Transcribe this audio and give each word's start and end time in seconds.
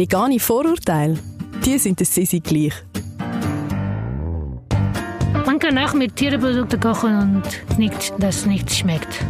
Vegane 0.00 0.40
Vorurteile, 0.40 1.18
die 1.62 1.78
sind 1.78 1.98
der 2.00 2.06
Sisi 2.06 2.40
gleich. 2.40 2.72
Kann 5.60 5.76
auch 5.76 5.92
mit 5.92 6.16
Tierprodukten 6.16 6.80
kochen 6.80 7.18
und 7.18 7.78
nicht, 7.78 8.14
das 8.18 8.46
nicht 8.46 8.74
schmeckt. 8.74 9.22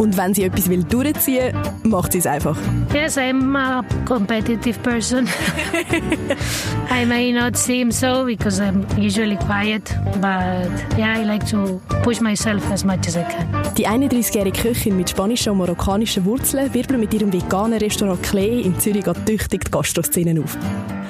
Und 0.00 0.16
wenn 0.16 0.32
sie 0.32 0.44
etwas 0.44 0.68
will 0.70 0.82
durchziehen 0.82 1.54
will, 1.54 1.90
macht 1.90 2.12
sie 2.12 2.18
es 2.18 2.26
einfach. 2.26 2.56
Yes, 2.94 3.18
I'm 3.18 3.56
a 3.56 3.82
competitive 4.06 4.78
person. 4.80 5.26
I 6.90 7.04
may 7.04 7.32
not 7.32 7.56
seem 7.56 7.90
so 7.90 8.24
because 8.24 8.62
I'm 8.62 8.86
usually 8.98 9.36
quiet, 9.36 9.94
but 10.20 10.70
yeah, 10.98 11.18
I 11.18 11.24
like 11.24 11.46
to 11.50 11.80
push 12.02 12.20
myself 12.20 12.70
as 12.70 12.84
much 12.84 13.08
as 13.08 13.16
I 13.16 13.24
can. 13.24 13.46
Die 13.76 13.86
31-jährige 13.86 14.58
Köchin 14.58 14.96
mit 14.96 15.10
spanischen 15.10 15.52
und 15.52 15.58
marokkanischen 15.58 16.24
Wurzeln 16.24 16.72
wirbelt 16.72 17.00
mit 17.00 17.12
ihrem 17.12 17.32
veganen 17.32 17.78
Restaurant 17.78 18.22
Klee 18.22 18.60
in 18.62 18.78
Zürich 18.78 19.04
tüchtig 19.26 19.64
die 19.64 19.70
Gastroszene 19.70 20.40
auf. 20.42 20.56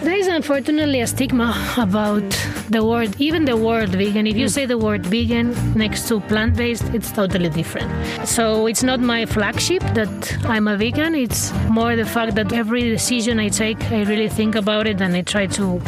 There 0.02 0.16
is 0.16 0.28
unfortunately 0.28 1.02
a 1.02 1.06
stigma 1.06 1.54
about 1.76 2.22
the 2.70 2.82
word, 2.82 3.14
even 3.20 3.44
the 3.44 3.54
word 3.54 3.90
vegan. 3.90 4.26
If 4.26 4.34
you 4.34 4.46
hmm. 4.46 4.48
say 4.50 4.64
the 4.64 4.78
word 4.78 5.04
vegan 5.04 5.54
next 5.74 6.08
to 6.08 6.20
plant 6.20 6.56
based, 6.56 6.84
it's 6.94 7.12
totally 7.12 7.50
different. 7.50 7.90
So 8.26 8.66
it's 8.66 8.82
not 8.82 9.00
my 9.00 9.26
flagship 9.26 9.82
that 9.92 10.38
I'm 10.46 10.68
a 10.68 10.76
vegan. 10.78 11.14
It's 11.14 11.52
more 11.68 11.96
the 11.96 12.06
fact 12.06 12.34
that 12.36 12.50
every 12.50 12.88
decision 12.88 13.38
I 13.38 13.50
take, 13.50 13.78
I 13.92 14.04
really 14.04 14.30
think 14.30 14.54
about 14.54 14.86
it 14.86 15.02
and 15.02 15.14
I 15.14 15.20
try 15.20 15.46
to, 15.48 15.82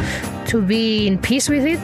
to 0.48 0.60
be 0.60 1.06
in 1.06 1.16
peace 1.16 1.48
with 1.48 1.64
it. 1.64 1.80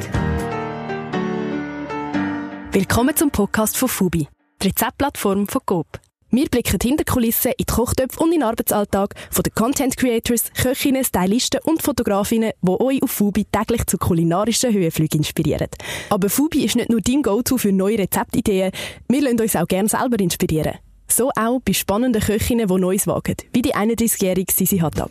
Willkommen 2.72 3.16
zum 3.16 3.30
Podcast 3.30 3.78
von 3.78 3.88
Fooby, 3.88 4.28
die 4.60 4.68
Rezeptplattform 4.68 5.48
von 5.48 5.62
Coop. 5.64 6.07
Wir 6.30 6.46
blicken 6.46 6.78
hinter 6.82 7.04
Kulissen 7.04 7.52
in 7.52 7.56
die 7.60 7.64
Kochtöpfe 7.64 8.20
und 8.20 8.32
in 8.32 8.40
den 8.40 8.42
Arbeitsalltag 8.42 9.14
von 9.30 9.42
den 9.42 9.54
Content 9.54 9.96
Creators, 9.96 10.52
Köchinnen, 10.52 11.02
Stylisten 11.02 11.60
und 11.64 11.80
Fotografinnen, 11.80 12.52
die 12.60 12.80
euch 12.80 13.02
auf 13.02 13.10
Fubi 13.10 13.46
täglich 13.46 13.86
zu 13.86 13.96
kulinarischen 13.96 14.74
Höhenflügen 14.74 15.20
inspirieren. 15.20 15.68
Aber 16.10 16.28
Fubi 16.28 16.66
ist 16.66 16.76
nicht 16.76 16.90
nur 16.90 17.00
dein 17.00 17.22
Go-To 17.22 17.56
für 17.56 17.72
neue 17.72 17.98
Rezeptideen, 17.98 18.72
wir 19.08 19.22
lassen 19.22 19.40
uns 19.40 19.56
auch 19.56 19.66
gerne 19.66 19.88
selber 19.88 20.20
inspirieren. 20.20 20.74
So 21.10 21.30
auch 21.30 21.60
bei 21.64 21.72
spannenden 21.72 22.20
Köchinnen, 22.20 22.68
die 22.68 22.74
Neues 22.74 23.06
wagen, 23.06 23.36
wie 23.54 23.62
die 23.62 23.74
31-jährige 23.74 24.52
Sisi 24.52 24.80
Hattab. 24.80 25.10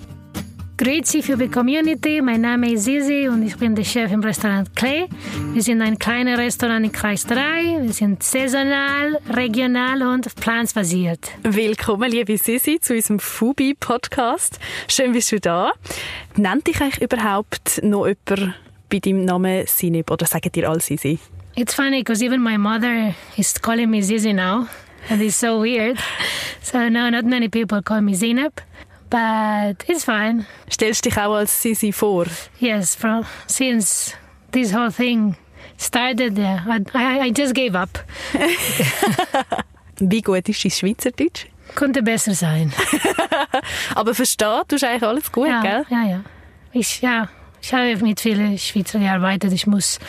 Grüezi 0.77 1.23
für 1.23 1.35
die 1.35 1.47
Community. 1.49 2.21
Mein 2.21 2.41
Name 2.41 2.71
ist 2.71 2.83
Sisi 2.83 3.27
und 3.27 3.41
ich 3.41 3.57
bin 3.57 3.73
der 3.73 3.83
Chef 3.83 4.11
im 4.11 4.21
Restaurant 4.23 4.75
Klee. 4.75 5.07
Wir 5.51 5.63
sind 5.63 5.81
ein 5.81 5.97
kleines 5.97 6.37
Restaurant 6.37 6.85
in 6.85 6.91
Kreis 6.91 7.25
3. 7.25 7.81
Wir 7.81 7.93
sind 7.93 8.21
saisonal, 8.21 9.17
regional 9.27 10.03
und 10.03 10.27
pflanzbasiert. 10.27 11.31
Willkommen, 11.41 12.11
liebe 12.11 12.37
Sisi, 12.37 12.79
zu 12.79 12.93
unserem 12.93 13.19
Fubi-Podcast. 13.19 14.59
Schön 14.87 15.13
bist 15.13 15.31
du 15.31 15.39
da. 15.39 15.71
Nennt 16.35 16.67
dich 16.67 16.79
eigentlich 16.79 17.01
überhaupt 17.01 17.81
noch 17.81 18.05
jemand 18.05 18.53
bei 18.87 18.99
deinem 18.99 19.25
Namen 19.25 19.65
Sinib 19.65 20.11
oder 20.11 20.27
sagen 20.27 20.51
dir 20.51 20.69
alle 20.69 20.79
Sisi? 20.79 21.17
It's 21.55 21.73
funny 21.73 22.03
because 22.03 22.23
even 22.23 22.43
my 22.43 22.55
mother 22.55 23.15
is 23.35 23.59
calling 23.59 23.89
me 23.89 24.03
Sisi 24.03 24.31
now. 24.31 24.67
And 25.09 25.23
it's 25.23 25.39
so 25.39 25.59
weird. 25.59 25.97
So 26.61 26.87
no, 26.87 27.09
not 27.09 27.25
many 27.25 27.49
people 27.49 27.81
call 27.81 28.01
me 28.01 28.13
Zineb. 28.13 28.51
But 29.09 29.83
it's 29.87 30.03
fine. 30.03 30.45
Stellst 30.69 31.05
dich 31.05 31.17
auch 31.17 31.35
als 31.35 31.61
Sisi 31.61 31.91
vor? 31.91 32.25
Yes, 32.59 32.95
from, 32.95 33.25
since 33.47 34.13
this 34.51 34.73
whole 34.73 34.91
thing 34.91 35.35
started, 35.77 36.37
yeah, 36.37 36.63
I, 36.93 37.27
I 37.27 37.31
just 37.31 37.53
gave 37.53 37.75
up. 37.75 37.99
Wie 39.99 40.21
gut 40.21 40.47
ist 40.49 40.63
dein 40.63 40.71
Schweizerdeutsch? 40.71 41.47
Könnte 41.75 42.01
besser 42.01 42.33
sein. 42.33 42.71
Aber 43.95 44.13
versteht 44.13 44.65
du 44.67 44.75
eigentlich 44.75 45.03
alles 45.03 45.31
gut, 45.31 45.47
ja, 45.47 45.61
gell? 45.61 45.85
Ja, 45.89 46.03
ja. 46.03 46.23
Ich, 46.71 47.01
ja, 47.01 47.29
ich 47.61 47.73
habe 47.73 47.97
mit 47.97 48.19
vielen 48.19 48.57
Schweizern 48.57 49.01
gearbeitet. 49.01 49.51
Ich 49.53 49.67
muss, 49.67 49.99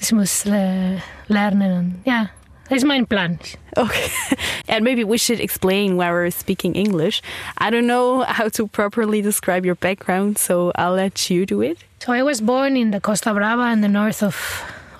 ich 0.00 0.12
muss 0.12 0.44
äh, 0.46 0.98
lernen. 1.28 2.02
Ja, 2.04 2.30
That's 2.68 2.84
my 2.84 3.02
plan. 3.04 3.38
Okay. 3.76 4.08
and 4.68 4.84
maybe 4.84 5.04
we 5.04 5.18
should 5.18 5.40
explain 5.40 5.96
why 5.96 6.10
we're 6.10 6.30
speaking 6.30 6.74
English. 6.74 7.22
I 7.56 7.70
don't 7.70 7.86
know 7.86 8.22
how 8.22 8.48
to 8.50 8.66
properly 8.66 9.22
describe 9.22 9.64
your 9.64 9.74
background, 9.74 10.38
so 10.38 10.72
I'll 10.74 10.94
let 10.94 11.30
you 11.30 11.46
do 11.46 11.62
it. 11.62 11.78
So 12.00 12.12
I 12.12 12.22
was 12.22 12.40
born 12.40 12.76
in 12.76 12.90
the 12.90 13.00
Costa 13.00 13.32
Brava 13.32 13.72
in 13.72 13.80
the 13.80 13.88
north 13.88 14.22
of, 14.22 14.36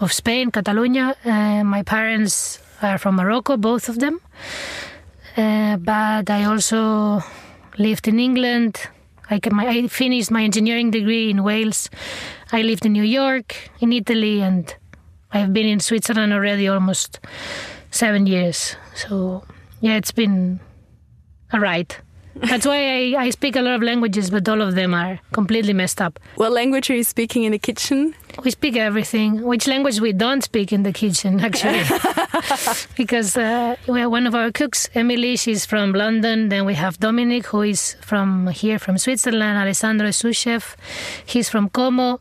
of 0.00 0.12
Spain, 0.12 0.50
Catalonia. 0.50 1.14
Uh, 1.24 1.62
my 1.64 1.82
parents 1.82 2.58
are 2.82 2.98
from 2.98 3.16
Morocco, 3.16 3.56
both 3.56 3.88
of 3.88 3.98
them. 3.98 4.20
Uh, 5.36 5.76
but 5.76 6.30
I 6.30 6.44
also 6.44 7.22
lived 7.78 8.08
in 8.08 8.18
England. 8.18 8.88
I, 9.30 9.40
my, 9.50 9.68
I 9.68 9.86
finished 9.88 10.30
my 10.30 10.42
engineering 10.42 10.90
degree 10.90 11.30
in 11.30 11.44
Wales. 11.44 11.90
I 12.50 12.62
lived 12.62 12.86
in 12.86 12.92
New 12.92 13.04
York, 13.04 13.70
in 13.80 13.92
Italy, 13.92 14.40
and 14.40 14.74
I've 15.32 15.52
been 15.52 15.66
in 15.66 15.80
Switzerland 15.80 16.32
already 16.32 16.68
almost 16.68 17.20
seven 17.90 18.26
years. 18.26 18.76
So 18.94 19.44
yeah, 19.80 19.96
it's 19.96 20.12
been 20.12 20.60
a 21.52 21.60
ride. 21.60 21.96
That's 22.40 22.66
why 22.66 23.14
I, 23.16 23.24
I 23.24 23.30
speak 23.30 23.56
a 23.56 23.60
lot 23.60 23.74
of 23.74 23.82
languages, 23.82 24.30
but 24.30 24.48
all 24.48 24.62
of 24.62 24.76
them 24.76 24.94
are 24.94 25.18
completely 25.32 25.72
messed 25.72 26.00
up. 26.00 26.20
What 26.36 26.52
language 26.52 26.88
are 26.88 26.94
you 26.94 27.02
speaking 27.02 27.42
in 27.42 27.52
the 27.52 27.58
kitchen? 27.58 28.14
We 28.44 28.52
speak 28.52 28.76
everything. 28.76 29.42
Which 29.42 29.66
language 29.66 30.00
we 30.00 30.12
don't 30.12 30.42
speak 30.44 30.72
in 30.72 30.84
the 30.84 30.92
kitchen, 30.92 31.40
actually? 31.44 31.82
because 32.96 33.36
uh, 33.36 33.76
we 33.88 34.00
have 34.00 34.10
one 34.12 34.26
of 34.26 34.34
our 34.36 34.52
cooks, 34.52 34.88
Emily, 34.94 35.36
she's 35.36 35.66
from 35.66 35.92
London. 35.92 36.48
Then 36.48 36.64
we 36.64 36.74
have 36.74 37.00
Dominic, 37.00 37.46
who 37.46 37.62
is 37.62 37.96
from 38.00 38.46
here, 38.48 38.78
from 38.78 38.98
Switzerland. 38.98 39.58
Alessandro 39.58 40.10
chef. 40.12 40.76
He's 41.26 41.48
from 41.48 41.68
Como. 41.70 42.20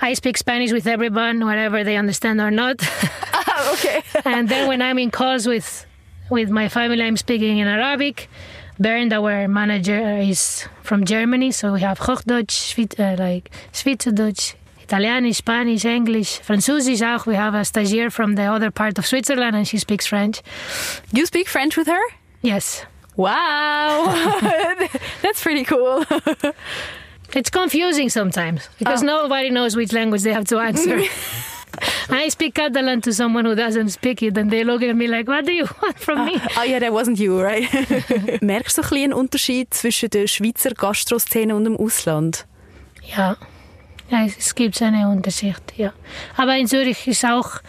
I 0.00 0.14
speak 0.14 0.36
Spanish 0.36 0.72
with 0.72 0.86
everyone, 0.86 1.44
whatever 1.44 1.84
they 1.84 1.96
understand 1.96 2.40
or 2.40 2.50
not. 2.50 2.80
Ah, 3.36 3.72
okay. 3.74 4.02
and 4.24 4.48
then 4.48 4.68
when 4.68 4.80
I'm 4.80 4.98
in 4.98 5.10
calls 5.10 5.46
with 5.46 5.86
with 6.30 6.50
my 6.50 6.68
family, 6.68 7.02
I'm 7.02 7.16
speaking 7.16 7.58
in 7.58 7.68
Arabic. 7.68 8.28
Bernd, 8.78 9.12
our 9.12 9.46
manager, 9.48 10.18
is 10.18 10.66
from 10.82 11.04
Germany, 11.04 11.52
so 11.52 11.72
we 11.72 11.80
have 11.80 11.98
Hochdeutsch, 11.98 12.98
uh, 12.98 13.16
like 13.22 13.50
Schweizerdeutsch, 13.72 14.54
Italianisch, 14.82 15.36
Spanish, 15.36 15.84
English, 15.84 16.40
Französisch 16.40 17.02
auch. 17.02 17.26
We 17.26 17.34
have 17.36 17.54
a 17.54 17.64
stagiaire 17.64 18.10
from 18.10 18.34
the 18.34 18.44
other 18.44 18.70
part 18.70 18.98
of 18.98 19.06
Switzerland, 19.06 19.54
and 19.54 19.68
she 19.68 19.78
speaks 19.78 20.06
French. 20.06 20.42
You 21.12 21.26
speak 21.26 21.48
French 21.48 21.76
with 21.76 21.86
her? 21.86 22.02
Yes. 22.42 22.84
Wow, 23.16 24.06
that's 25.22 25.42
pretty 25.42 25.64
cool. 25.64 26.04
It's 27.32 27.50
confusing 27.50 28.10
sometimes 28.10 28.68
because 28.78 29.02
oh. 29.02 29.06
nobody 29.06 29.50
knows 29.50 29.76
which 29.76 29.92
language 29.92 30.22
they 30.22 30.32
have 30.32 30.44
to 30.46 30.58
answer. 30.58 31.00
I 32.08 32.28
speak 32.28 32.54
Catalan 32.54 33.00
to 33.02 33.12
someone 33.12 33.44
who 33.44 33.54
doesn't 33.54 33.90
speak 33.90 34.22
it, 34.22 34.36
and 34.38 34.50
they 34.50 34.64
look 34.64 34.82
at 34.82 34.94
me 34.94 35.08
like, 35.08 35.26
"What 35.26 35.44
do 35.44 35.52
you 35.52 35.66
want 35.82 35.98
from 35.98 36.24
me?" 36.26 36.40
Ah, 36.56 36.60
uh, 36.60 36.62
yeah, 36.64 36.78
that 36.78 36.92
wasn't 36.92 37.18
you, 37.18 37.40
right? 37.40 37.68
Merkst 38.42 38.78
du 38.78 38.82
ein 38.82 39.04
einen 39.04 39.12
Unterschied 39.12 39.74
zwischen 39.74 40.10
der 40.10 40.26
Schweizer 40.26 40.70
Gastroszene 40.70 41.54
und 41.54 41.64
dem 41.64 41.76
Ausland? 41.76 42.46
Ja, 43.16 43.36
ja 44.10 44.24
es 44.24 44.54
gibt 44.54 44.80
einen 44.82 45.06
Unterschied, 45.06 45.62
ja. 45.76 45.92
Aber 46.36 46.56
in 46.56 46.66
Zürich 46.66 47.06
ist 47.06 47.24
auch, 47.24 47.60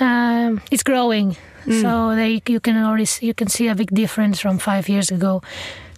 uh, 0.00 0.56
it's 0.70 0.84
growing. 0.84 1.36
Mm. 1.66 1.82
So 1.82 2.14
they, 2.14 2.40
you 2.48 2.60
can 2.60 2.76
already 2.76 3.06
you 3.20 3.34
can 3.34 3.48
see 3.48 3.68
a 3.68 3.74
big 3.74 3.90
difference 3.90 4.40
from 4.40 4.58
five 4.58 4.88
years 4.88 5.10
ago. 5.10 5.42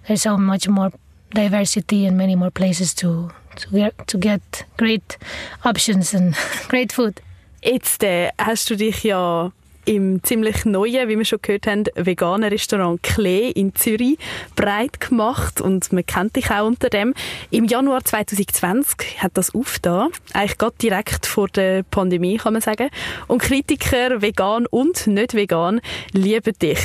There's 0.06 0.22
so 0.22 0.36
much 0.36 0.68
more 0.68 0.90
diversity 1.34 2.06
and 2.06 2.16
many 2.16 2.36
more 2.36 2.50
places 2.50 2.94
to 2.94 3.30
to 3.56 3.70
get, 3.70 4.08
to 4.08 4.18
get 4.18 4.64
great 4.76 5.18
options 5.64 6.14
and 6.14 6.34
great 6.68 6.92
food. 6.92 7.20
Jetzt 7.62 8.02
äh, 8.02 8.30
hast 8.38 8.70
du 8.70 8.76
dich 8.76 9.04
ja 9.04 9.52
im 9.84 10.22
ziemlich 10.22 10.64
neuen, 10.64 11.08
wie 11.08 11.18
wir 11.18 11.24
schon 11.24 11.40
gehört 11.42 11.66
haben, 11.66 11.84
veganen 11.94 12.48
Restaurant 12.48 13.02
Klee 13.02 13.50
in 13.50 13.74
Zürich 13.74 14.18
breit 14.54 15.00
gemacht 15.00 15.60
und 15.60 15.92
man 15.92 16.04
kennt 16.06 16.36
dich 16.36 16.50
auch 16.50 16.66
unter 16.66 16.90
dem. 16.90 17.14
Im 17.50 17.64
Januar 17.64 18.04
2020 18.04 19.22
hat 19.22 19.32
das 19.34 19.54
aufgetan, 19.54 20.10
eigentlich 20.32 20.58
gerade 20.58 20.76
direkt 20.80 21.26
vor 21.26 21.48
der 21.48 21.82
Pandemie, 21.82 22.36
kann 22.36 22.52
man 22.52 22.62
sagen. 22.62 22.90
Und 23.26 23.42
Kritiker, 23.42 24.22
vegan 24.22 24.66
und 24.66 25.06
nicht 25.06 25.34
vegan, 25.34 25.80
lieben 26.12 26.56
dich. 26.60 26.80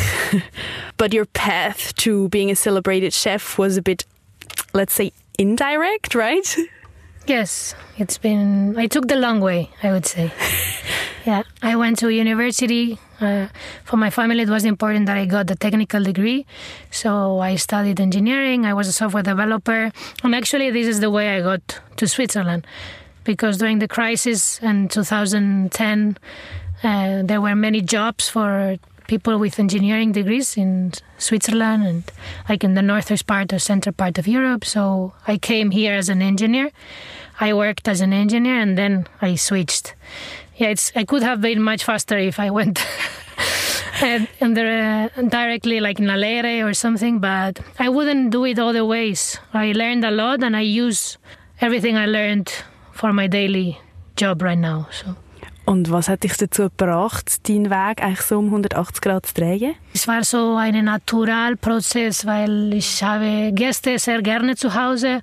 But 0.97 1.13
your 1.13 1.25
path 1.31 1.95
to 1.97 2.29
being 2.29 2.49
a 2.49 2.55
celebrated 2.55 3.13
chef 3.13 3.59
was 3.59 3.77
a 3.77 3.81
bit 3.81 4.05
let's 4.75 4.93
say, 4.93 5.13
indirect, 5.39 6.13
right? 6.13 6.57
Yes, 7.25 7.73
it's 7.97 8.19
been. 8.19 8.77
I 8.77 8.85
took 8.85 9.07
the 9.07 9.15
long 9.15 9.39
way, 9.39 9.71
I 9.81 9.91
would 9.91 10.05
say. 10.05 10.31
yeah, 11.25 11.41
I 11.63 11.75
went 11.75 11.97
to 11.99 12.09
university. 12.09 12.99
Uh, 13.19 13.47
for 13.83 13.97
my 13.97 14.11
family, 14.11 14.41
it 14.43 14.49
was 14.49 14.65
important 14.65 15.07
that 15.07 15.17
I 15.17 15.25
got 15.25 15.47
the 15.47 15.55
technical 15.55 16.03
degree. 16.03 16.45
So 16.91 17.39
I 17.39 17.55
studied 17.55 17.99
engineering. 17.99 18.65
I 18.65 18.73
was 18.73 18.87
a 18.87 18.91
software 18.91 19.23
developer. 19.23 19.91
And 20.23 20.35
actually, 20.35 20.69
this 20.69 20.85
is 20.85 20.99
the 20.99 21.09
way 21.09 21.35
I 21.35 21.41
got 21.41 21.79
to 21.95 22.07
Switzerland. 22.07 22.67
Because 23.23 23.57
during 23.57 23.79
the 23.79 23.87
crisis 23.87 24.59
in 24.61 24.87
2010, 24.89 26.17
uh, 26.83 27.23
there 27.23 27.41
were 27.41 27.55
many 27.55 27.81
jobs 27.81 28.29
for 28.29 28.77
people 29.07 29.37
with 29.37 29.59
engineering 29.59 30.11
degrees 30.11 30.57
in 30.57 30.93
Switzerland 31.17 31.85
and 31.85 32.03
like 32.49 32.63
in 32.63 32.73
the 32.73 32.81
northern 32.81 33.17
part 33.25 33.53
or 33.53 33.59
center 33.59 33.91
part 33.91 34.17
of 34.17 34.27
Europe. 34.27 34.65
So 34.65 35.13
I 35.27 35.37
came 35.37 35.71
here 35.71 35.93
as 35.93 36.09
an 36.09 36.21
engineer. 36.21 36.71
I 37.39 37.53
worked 37.53 37.87
as 37.87 38.01
an 38.01 38.13
engineer 38.13 38.59
and 38.59 38.77
then 38.77 39.07
I 39.21 39.35
switched. 39.35 39.95
Yeah, 40.57 40.69
it's 40.69 40.91
I 40.95 41.03
could 41.03 41.23
have 41.23 41.41
been 41.41 41.61
much 41.61 41.83
faster 41.83 42.17
if 42.17 42.39
I 42.39 42.49
went 42.49 42.85
and, 44.01 44.27
and 44.39 44.57
uh, 44.57 45.09
directly 45.27 45.79
like 45.79 45.99
in 45.99 46.05
Alere 46.05 46.65
or 46.65 46.73
something, 46.73 47.19
but 47.19 47.59
I 47.79 47.89
wouldn't 47.89 48.31
do 48.31 48.45
it 48.45 48.59
other 48.59 48.85
ways. 48.85 49.37
I 49.53 49.73
learned 49.73 50.05
a 50.05 50.11
lot 50.11 50.43
and 50.43 50.55
I 50.55 50.61
use 50.61 51.17
everything 51.59 51.97
I 51.97 52.05
learned 52.05 52.51
for 52.91 53.11
my 53.11 53.27
daily 53.27 53.79
job 54.15 54.41
right 54.41 54.57
now. 54.57 54.87
So. 54.91 55.15
Und 55.65 55.89
was 55.89 56.09
hat 56.09 56.23
dich 56.23 56.37
dazu 56.37 56.63
gebracht, 56.63 57.49
deinen 57.49 57.71
Weg 57.71 58.03
eigentlich 58.03 58.21
so 58.21 58.37
um 58.37 58.45
180 58.45 59.01
Grad 59.01 59.25
zu 59.25 59.33
drehen? 59.33 59.73
Es 59.93 60.07
war 60.07 60.23
so 60.23 60.55
ein 60.55 60.85
Naturalprozess, 60.85 62.25
weil 62.25 62.73
ich 62.73 63.01
habe 63.01 63.51
Gäste 63.53 63.97
sehr 63.97 64.21
gerne 64.21 64.55
zu 64.55 64.75
Hause 64.75 65.21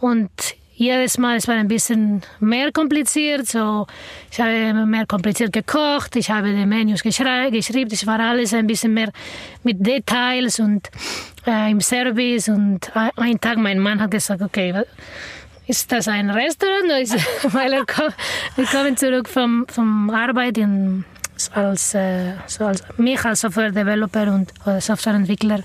und 0.00 0.30
jedes 0.78 1.18
Mal 1.18 1.38
es 1.38 1.48
war 1.48 1.56
ein 1.56 1.66
bisschen 1.66 2.22
mehr 2.38 2.70
kompliziert. 2.70 3.48
So, 3.48 3.86
ich 4.30 4.38
habe 4.40 4.86
mehr 4.86 5.06
kompliziert 5.06 5.52
gekocht, 5.52 6.14
ich 6.14 6.30
habe 6.30 6.52
die 6.52 6.66
Menüs 6.66 7.02
geschrieben, 7.02 7.88
es 7.90 8.06
war 8.06 8.20
alles 8.20 8.54
ein 8.54 8.66
bisschen 8.66 8.94
mehr 8.94 9.10
mit 9.64 9.84
Details 9.84 10.60
und 10.60 10.88
äh, 11.46 11.72
im 11.72 11.80
Service. 11.80 12.48
Und 12.48 12.92
ein 12.94 13.40
Tag 13.40 13.58
mein 13.58 13.80
Mann 13.80 14.00
hat 14.00 14.12
gesagt, 14.12 14.40
okay, 14.40 14.72
ist 15.68 15.92
das 15.92 16.08
ein 16.08 16.30
Restaurant? 16.30 16.88
Weil 17.52 17.72
er 17.72 17.86
kom 17.86 18.12
wir 18.56 18.66
kommen 18.66 18.96
zurück 18.96 19.28
vom, 19.28 19.66
vom 19.68 20.10
Arbeit 20.10 20.58
als, 21.52 21.94
äh, 21.94 22.32
so 22.46 22.64
als 22.66 22.82
mich 22.96 23.24
als 23.24 23.42
Software 23.42 23.70
Developer 23.70 24.32
und 24.32 24.52
oder 24.66 24.80
Softwareentwickler 24.80 25.60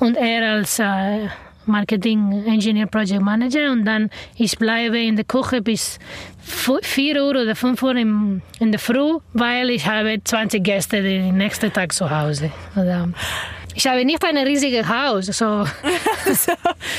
und 0.00 0.16
er 0.16 0.52
als 0.52 0.78
äh, 0.78 1.28
Marketing 1.66 2.44
Engineer 2.46 2.86
Project 2.86 3.20
Manager 3.20 3.70
und 3.70 3.84
dann 3.84 4.10
ich 4.36 4.56
bleibe 4.58 4.98
in 4.98 5.16
der 5.16 5.24
Küche 5.24 5.60
bis 5.60 5.98
4 6.44 7.22
Uhr 7.22 7.30
oder 7.30 7.54
5 7.54 7.82
Uhr 7.82 7.96
im, 7.96 8.42
in 8.58 8.72
der 8.72 8.80
Früh, 8.80 9.18
weil 9.32 9.70
ich 9.70 9.86
habe 9.86 10.20
20 10.22 10.64
Gäste 10.64 11.02
den 11.02 11.36
nächsten 11.36 11.72
Tag 11.72 11.92
zu 11.92 12.10
Hause. 12.10 12.50
Oder, 12.74 13.08
ich 13.74 13.86
habe 13.86 14.04
nicht 14.04 14.24
ein 14.24 14.36
riesiges 14.36 14.86
Haus. 14.88 15.26
So. 15.26 15.64
so, 16.32 16.52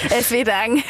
es 0.09 0.31
wird 0.31 0.47
eng. 0.47 0.83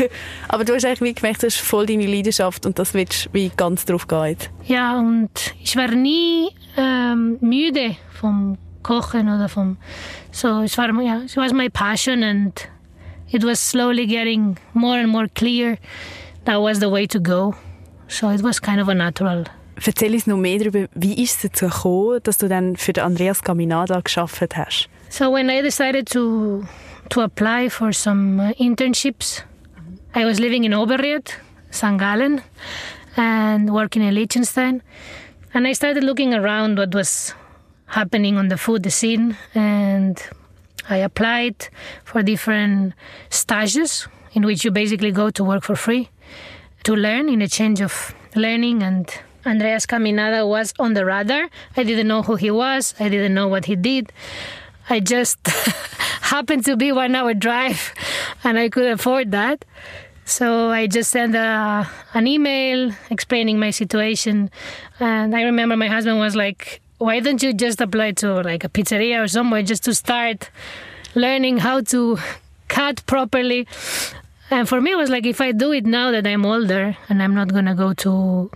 Aber 0.47 0.63
du 0.65 0.74
hast 0.74 0.85
eigentlich 0.85 1.15
gemerkt, 1.15 1.44
das 1.44 1.56
ist 1.56 1.62
voll 1.62 1.85
deine 1.85 2.06
Leidenschaft 2.06 2.65
und 2.65 2.80
das 2.80 2.94
willst 2.94 3.30
wie 3.33 3.51
ganz 3.56 3.85
drauf 3.85 4.07
gehen. 4.07 4.38
Ja, 4.65 4.97
und 4.97 5.30
ich 5.62 5.75
war 5.75 5.89
nie 5.89 6.50
ähm, 6.77 7.38
müde 7.41 7.95
vom 8.19 8.57
Kochen 8.81 9.27
oder 9.27 9.50
vom. 9.50 9.77
So, 10.31 10.62
es 10.62 10.77
war, 10.77 10.89
ja, 11.01 11.21
it 11.21 11.35
was 11.38 11.53
my 11.53 11.69
passion 11.69 12.24
and 12.24 12.68
it 13.31 13.44
was 13.44 13.59
slowly 13.59 14.06
getting 14.06 14.57
more 14.74 15.00
and 15.00 15.09
more 15.09 15.27
clear 15.30 15.77
that 16.45 16.59
was 16.59 16.80
the 16.80 16.91
way 16.91 17.07
to 17.07 17.19
go. 17.19 17.56
So 18.07 18.30
it 18.30 18.44
was 18.44 18.62
kind 18.62 18.81
of 18.81 18.89
a 18.89 18.94
natural 18.94 19.45
Erzähl 19.85 20.13
uns 20.13 20.27
noch 20.27 20.38
mehr 20.38 20.59
darüber, 20.59 20.88
wie 20.94 21.24
ist 21.24 21.44
es 21.44 21.51
dazu 21.51 21.65
gekommen, 21.65 22.19
dass 22.24 22.38
du 22.38 22.47
dann 22.47 22.75
für 22.75 22.94
den 22.94 23.03
Andreas 23.03 23.41
Caminada 23.41 24.00
geschafft 24.00 24.56
hast? 24.56 24.89
So 25.13 25.30
when 25.30 25.51
I 25.51 25.62
decided 25.62 26.07
to 26.07 26.65
to 27.12 27.21
apply 27.21 27.69
for 27.69 27.94
some 27.94 28.39
uh, 28.39 28.54
internships, 28.54 29.44
I 30.15 30.25
was 30.25 30.39
living 30.39 30.63
in 30.63 30.71
Oberriet, 30.71 31.36
St. 31.69 32.00
Gallen, 32.00 32.42
and 33.15 33.71
working 33.71 34.01
in 34.01 34.15
Liechtenstein. 34.15 34.81
And 35.54 35.68
I 35.68 35.74
started 35.74 36.04
looking 36.04 36.33
around 36.33 36.80
what 36.80 36.95
was 36.95 37.36
happening 37.86 38.38
on 38.38 38.48
the 38.48 38.57
food 38.57 38.92
scene, 38.92 39.38
and 39.54 40.18
I 40.89 40.98
applied 40.98 41.69
for 42.06 42.24
different 42.24 42.95
stages 43.30 44.07
in 44.31 44.44
which 44.44 44.66
you 44.66 44.71
basically 44.71 45.12
go 45.12 45.30
to 45.30 45.44
work 45.44 45.62
for 45.62 45.75
free 45.75 46.09
to 46.86 46.95
learn 46.95 47.30
in 47.30 47.39
a 47.44 47.48
change 47.48 47.81
of 47.81 48.16
learning 48.33 48.81
and 48.81 49.06
Andreas 49.45 49.86
Caminada 49.86 50.48
was 50.48 50.74
on 50.80 50.94
the 50.94 51.06
radar. 51.06 51.50
I 51.77 51.83
didn't 51.83 52.07
know 52.07 52.24
who 52.24 52.36
he 52.36 52.50
was. 52.50 52.95
I 53.00 53.09
didn't 53.09 53.33
know 53.33 53.48
what 53.48 53.66
he 53.66 53.75
did. 53.75 54.12
I 54.89 55.00
just 55.00 55.45
happened 56.21 56.65
to 56.65 56.75
be 56.75 56.91
one 56.91 57.15
hour 57.15 57.33
drive 57.33 57.94
and 58.44 58.57
I 58.57 58.69
could 58.69 58.88
afford 58.88 59.31
that. 59.31 59.65
So 60.25 60.69
I 60.69 60.88
just 60.88 61.12
sent 61.12 61.35
a, 61.35 61.88
an 62.13 62.27
email 62.27 62.91
explaining 63.09 63.59
my 63.59 63.71
situation. 63.71 64.50
And 65.00 65.35
I 65.35 65.44
remember 65.44 65.75
my 65.75 65.88
husband 65.88 66.19
was 66.19 66.35
like, 66.35 66.81
why 66.97 67.19
don't 67.19 67.44
you 67.44 67.53
just 67.53 67.81
apply 67.81 68.12
to 68.13 68.41
like 68.41 68.63
a 68.63 68.69
pizzeria 68.69 69.24
or 69.24 69.27
somewhere 69.27 69.63
just 69.63 69.83
to 69.83 69.94
start 69.94 70.50
learning 71.15 71.57
how 71.57 71.81
to 71.81 72.18
cut 72.69 73.06
properly? 73.06 73.68
And 74.50 74.69
for 74.69 74.80
me, 74.80 74.91
it 74.91 74.97
was 74.97 75.09
like, 75.09 75.25
if 75.25 75.41
I 75.41 75.51
do 75.51 75.71
it 75.71 75.85
now 75.85 76.12
that 76.12 76.27
I'm 76.27 76.45
older 76.45 76.95
and 77.09 77.21
I'm 77.21 77.35
not 77.35 77.50
going 77.50 77.65
to 77.65 77.74
go 77.74 77.94
to 77.94 78.51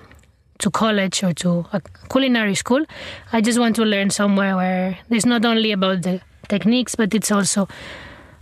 to 0.59 0.71
college 0.71 1.23
or 1.23 1.33
to 1.33 1.65
a 1.73 1.81
culinary 2.09 2.55
school. 2.55 2.85
I 3.33 3.41
just 3.41 3.59
want 3.59 3.75
to 3.77 3.83
learn 3.83 4.09
somewhere 4.09 4.55
where 4.55 4.97
it's 5.09 5.25
not 5.25 5.45
only 5.45 5.71
about 5.71 6.03
the 6.03 6.21
techniques, 6.47 6.95
but 6.95 7.13
it's 7.13 7.31
also 7.31 7.67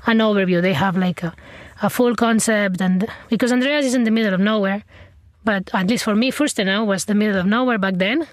an 0.05 0.19
overview. 0.19 0.61
They 0.61 0.73
have 0.73 0.97
like 0.97 1.23
a, 1.23 1.33
a 1.81 1.89
full 1.89 2.15
concept, 2.15 2.81
and 2.81 3.07
because 3.29 3.51
Andreas 3.51 3.85
is 3.85 3.93
in 3.93 4.03
the 4.03 4.11
middle 4.11 4.33
of 4.33 4.39
nowhere, 4.39 4.83
but 5.43 5.69
at 5.73 5.87
least 5.87 6.03
for 6.03 6.15
me, 6.15 6.31
Furstenau 6.31 6.85
was 6.85 7.05
the 7.05 7.15
middle 7.15 7.39
of 7.39 7.45
nowhere 7.45 7.77
back 7.77 7.95
then, 7.95 8.27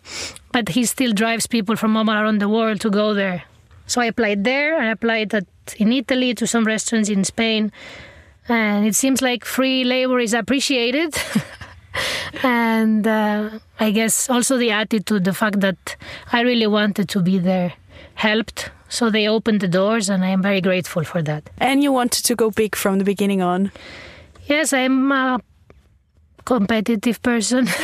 but 0.50 0.70
he 0.70 0.84
still 0.84 1.12
drives 1.12 1.46
people 1.46 1.76
from 1.76 1.96
all 1.96 2.08
around 2.10 2.38
the 2.38 2.48
world 2.48 2.80
to 2.80 2.90
go 2.90 3.14
there. 3.14 3.44
So 3.86 4.00
I 4.00 4.06
applied 4.06 4.44
there. 4.44 4.78
I 4.78 4.86
applied 4.86 5.34
at, 5.34 5.46
in 5.76 5.92
Italy 5.92 6.34
to 6.34 6.46
some 6.46 6.64
restaurants 6.64 7.08
in 7.10 7.24
Spain, 7.24 7.70
and 8.48 8.86
it 8.86 8.94
seems 8.94 9.20
like 9.20 9.44
free 9.44 9.84
labor 9.84 10.18
is 10.18 10.34
appreciated. 10.34 11.14
and 12.42 13.06
uh, 13.06 13.50
I 13.80 13.90
guess 13.90 14.30
also 14.30 14.56
the 14.56 14.70
attitude, 14.70 15.24
the 15.24 15.34
fact 15.34 15.60
that 15.60 15.96
I 16.32 16.40
really 16.40 16.66
wanted 16.66 17.08
to 17.10 17.20
be 17.20 17.38
there 17.38 17.74
helped. 18.14 18.70
So 18.88 19.08
they 19.08 19.26
opened 19.26 19.60
the 19.60 19.68
doors, 19.68 20.10
and 20.10 20.22
I 20.22 20.28
am 20.28 20.42
very 20.42 20.60
grateful 20.60 21.02
for 21.04 21.22
that. 21.22 21.48
And 21.58 21.82
you 21.82 21.92
wanted 21.92 22.24
to 22.26 22.34
go 22.36 22.50
big 22.50 22.76
from 22.76 22.98
the 22.98 23.04
beginning 23.04 23.40
on? 23.40 23.72
Yes, 24.46 24.72
I'm 24.72 25.10
a 25.10 25.40
competitive 26.44 27.22
person. 27.22 27.68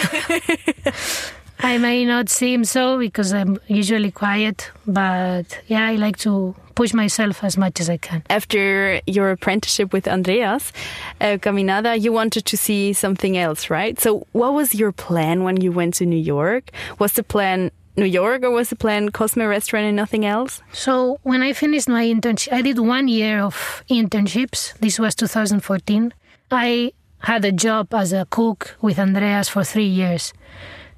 I 1.60 1.78
may 1.78 2.04
not 2.04 2.28
seem 2.28 2.64
so 2.64 2.98
because 2.98 3.32
I'm 3.32 3.58
usually 3.66 4.10
quiet, 4.10 4.70
but 4.86 5.60
yeah, 5.66 5.86
I 5.86 5.96
like 5.96 6.16
to 6.18 6.54
push 6.76 6.94
myself 6.94 7.42
as 7.42 7.56
much 7.56 7.80
as 7.80 7.90
I 7.90 7.96
can. 7.96 8.22
After 8.30 9.00
your 9.06 9.32
apprenticeship 9.32 9.92
with 9.92 10.06
Andreas 10.06 10.72
uh, 11.20 11.38
Caminada, 11.38 12.00
you 12.00 12.12
wanted 12.12 12.44
to 12.44 12.56
see 12.56 12.92
something 12.92 13.36
else, 13.36 13.70
right? 13.70 13.98
So, 13.98 14.26
what 14.32 14.54
was 14.54 14.74
your 14.74 14.92
plan 14.92 15.42
when 15.42 15.60
you 15.60 15.72
went 15.72 15.94
to 15.94 16.06
New 16.06 16.22
York? 16.36 16.70
Was 17.00 17.14
the 17.14 17.24
plan 17.24 17.72
New 17.96 18.04
York 18.04 18.44
or 18.44 18.50
was 18.50 18.70
the 18.70 18.76
plan 18.76 19.08
Cosme 19.10 19.42
Restaurant 19.42 19.86
and 19.86 19.96
nothing 19.96 20.24
else? 20.24 20.62
So, 20.72 21.18
when 21.24 21.42
I 21.42 21.52
finished 21.52 21.88
my 21.88 22.04
internship, 22.04 22.52
I 22.52 22.62
did 22.62 22.78
one 22.78 23.08
year 23.08 23.40
of 23.40 23.82
internships. 23.90 24.78
This 24.78 25.00
was 25.00 25.16
2014. 25.16 26.14
I 26.52 26.92
had 27.18 27.44
a 27.44 27.50
job 27.50 27.92
as 27.92 28.12
a 28.12 28.24
cook 28.30 28.76
with 28.80 29.00
Andreas 29.00 29.48
for 29.48 29.64
three 29.64 29.92
years. 30.02 30.32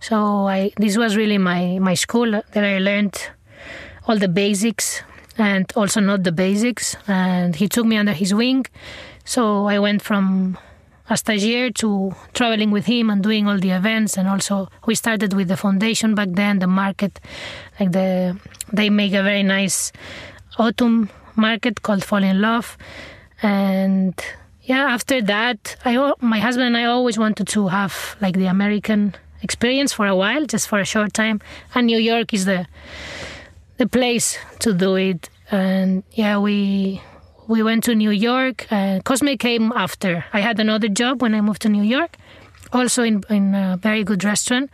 So 0.01 0.49
I 0.49 0.73
this 0.77 0.97
was 0.97 1.17
really 1.17 1.39
my 1.39 1.79
my 1.79 1.95
school 1.95 2.31
that 2.31 2.65
I 2.65 2.79
learned 2.79 3.17
all 4.07 4.19
the 4.19 4.29
basics 4.29 5.03
and 5.39 5.71
also 5.77 6.01
not 6.01 6.25
the 6.25 6.33
basics. 6.33 6.97
And 7.07 7.55
he 7.55 7.69
took 7.69 7.87
me 7.87 7.97
under 7.97 8.13
his 8.13 8.35
wing. 8.35 8.67
So 9.25 9.67
I 9.67 9.79
went 9.79 10.03
from 10.03 10.59
a 11.09 11.15
stagiaire 11.15 11.75
to 11.75 12.15
traveling 12.35 12.71
with 12.71 12.87
him 12.87 13.11
and 13.11 13.23
doing 13.23 13.47
all 13.47 13.59
the 13.59 13.71
events. 13.71 14.17
And 14.17 14.29
also 14.29 14.69
we 14.87 14.95
started 14.95 15.35
with 15.35 15.49
the 15.49 15.57
foundation 15.57 16.15
back 16.15 16.29
then, 16.33 16.61
the 16.61 16.67
market, 16.67 17.21
like 17.79 17.93
the 17.93 18.39
they 18.73 18.91
make 18.91 19.13
a 19.13 19.23
very 19.23 19.43
nice 19.43 19.93
autumn 20.59 21.11
market 21.37 21.83
called 21.83 22.05
Fall 22.05 22.23
in 22.23 22.41
Love. 22.41 22.79
And 23.43 24.15
yeah, 24.63 24.93
after 24.93 25.21
that, 25.23 25.77
I 25.85 26.13
my 26.21 26.39
husband 26.39 26.69
and 26.69 26.77
I 26.77 26.85
always 26.85 27.19
wanted 27.19 27.49
to 27.49 27.69
have 27.69 28.17
like 28.21 28.37
the 28.37 28.47
American 28.47 29.15
experience 29.43 29.93
for 29.93 30.07
a 30.07 30.15
while, 30.15 30.47
just 30.47 30.69
for 30.69 30.79
a 30.79 30.85
short 30.85 31.13
time. 31.13 31.41
And 31.75 31.87
New 31.87 31.99
York 31.99 32.33
is 32.35 32.45
the 32.45 32.67
the 33.79 33.87
place 33.87 34.39
to 34.61 34.75
do 34.75 34.97
it. 34.97 35.31
And 35.51 36.03
yeah, 36.13 36.39
we 36.39 37.01
we 37.49 37.63
went 37.63 37.85
to 37.85 37.95
New 37.95 38.11
York. 38.11 38.67
Uh, 38.71 39.01
Cosme 39.05 39.37
came 39.37 39.73
after. 39.75 40.25
I 40.33 40.41
had 40.41 40.61
another 40.61 40.89
job 40.89 41.23
when 41.23 41.35
I 41.35 41.41
moved 41.41 41.63
to 41.63 41.69
New 41.69 41.83
York, 41.83 42.17
also 42.73 43.03
in 43.03 43.23
in 43.29 43.55
a 43.55 43.77
very 43.77 44.05
good 44.05 44.25
restaurant, 44.25 44.71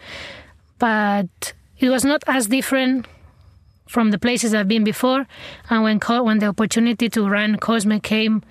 but 0.78 1.54
it 1.78 1.88
was 1.88 2.04
not 2.04 2.22
as 2.26 2.46
different 2.48 3.06
from 3.88 4.10
the 4.10 4.18
places 4.18 4.52
I've 4.52 4.68
been 4.68 4.84
before. 4.84 5.26
And 5.70 5.82
when 5.82 6.00
when 6.00 6.38
the 6.38 6.46
opportunity 6.46 7.08
to 7.10 7.28
run 7.28 7.56
Cosme 7.56 7.98
came, 7.98 8.42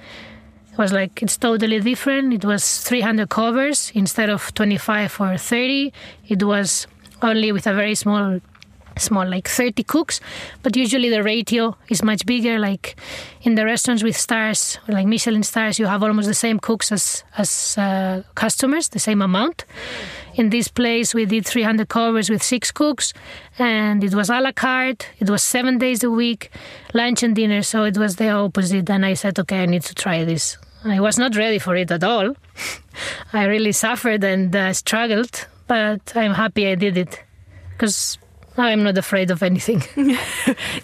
was 0.77 0.91
like 0.91 1.21
it's 1.21 1.37
totally 1.37 1.79
different. 1.79 2.33
It 2.33 2.45
was 2.45 2.81
300 2.81 3.29
covers 3.29 3.91
instead 3.95 4.29
of 4.29 4.53
25 4.53 5.21
or 5.21 5.37
30. 5.37 5.93
It 6.27 6.43
was 6.43 6.87
only 7.21 7.51
with 7.51 7.67
a 7.67 7.73
very 7.73 7.95
small 7.95 8.39
small, 8.97 9.27
like 9.27 9.47
30 9.47 9.83
cooks, 9.83 10.21
but 10.63 10.75
usually 10.75 11.09
the 11.09 11.23
ratio 11.23 11.75
is 11.89 12.03
much 12.03 12.25
bigger. 12.25 12.59
Like 12.59 12.95
in 13.41 13.55
the 13.55 13.65
restaurants 13.65 14.03
with 14.03 14.17
stars, 14.17 14.79
like 14.87 15.07
Michelin 15.07 15.43
stars, 15.43 15.79
you 15.79 15.85
have 15.85 16.03
almost 16.03 16.27
the 16.27 16.33
same 16.33 16.59
cooks 16.59 16.91
as 16.91 17.23
as 17.37 17.77
uh, 17.77 18.23
customers, 18.35 18.89
the 18.89 18.99
same 18.99 19.21
amount. 19.21 19.65
In 20.35 20.49
this 20.49 20.67
place, 20.67 21.13
we 21.13 21.25
did 21.25 21.45
300 21.45 21.87
covers 21.87 22.29
with 22.29 22.43
six 22.43 22.69
cooks, 22.69 23.13
and 23.57 24.03
it 24.03 24.13
was 24.13 24.29
a 24.29 24.41
la 24.41 24.51
carte. 24.51 25.07
It 25.19 25.29
was 25.29 25.41
seven 25.41 25.77
days 25.77 26.03
a 26.03 26.11
week, 26.11 26.51
lunch 26.93 27.23
and 27.23 27.33
dinner. 27.33 27.61
So 27.61 27.85
it 27.85 27.97
was 27.97 28.17
the 28.17 28.29
opposite. 28.29 28.89
And 28.89 29.05
I 29.05 29.13
said, 29.13 29.39
okay, 29.39 29.63
I 29.63 29.65
need 29.65 29.83
to 29.83 29.95
try 29.95 30.25
this. 30.25 30.57
I 30.83 30.99
was 30.99 31.17
not 31.17 31.37
ready 31.37 31.57
for 31.57 31.75
it 31.77 31.89
at 31.89 32.03
all. 32.03 32.35
I 33.33 33.45
really 33.45 33.71
suffered 33.71 34.23
and 34.25 34.53
uh, 34.53 34.73
struggled, 34.73 35.47
but 35.67 36.01
I'm 36.15 36.33
happy 36.33 36.67
I 36.67 36.75
did 36.75 36.97
it 36.97 37.23
because 37.71 38.17
I'm 38.57 38.83
not 38.83 38.97
afraid 38.97 39.31
of 39.31 39.41
anything. 39.41 39.83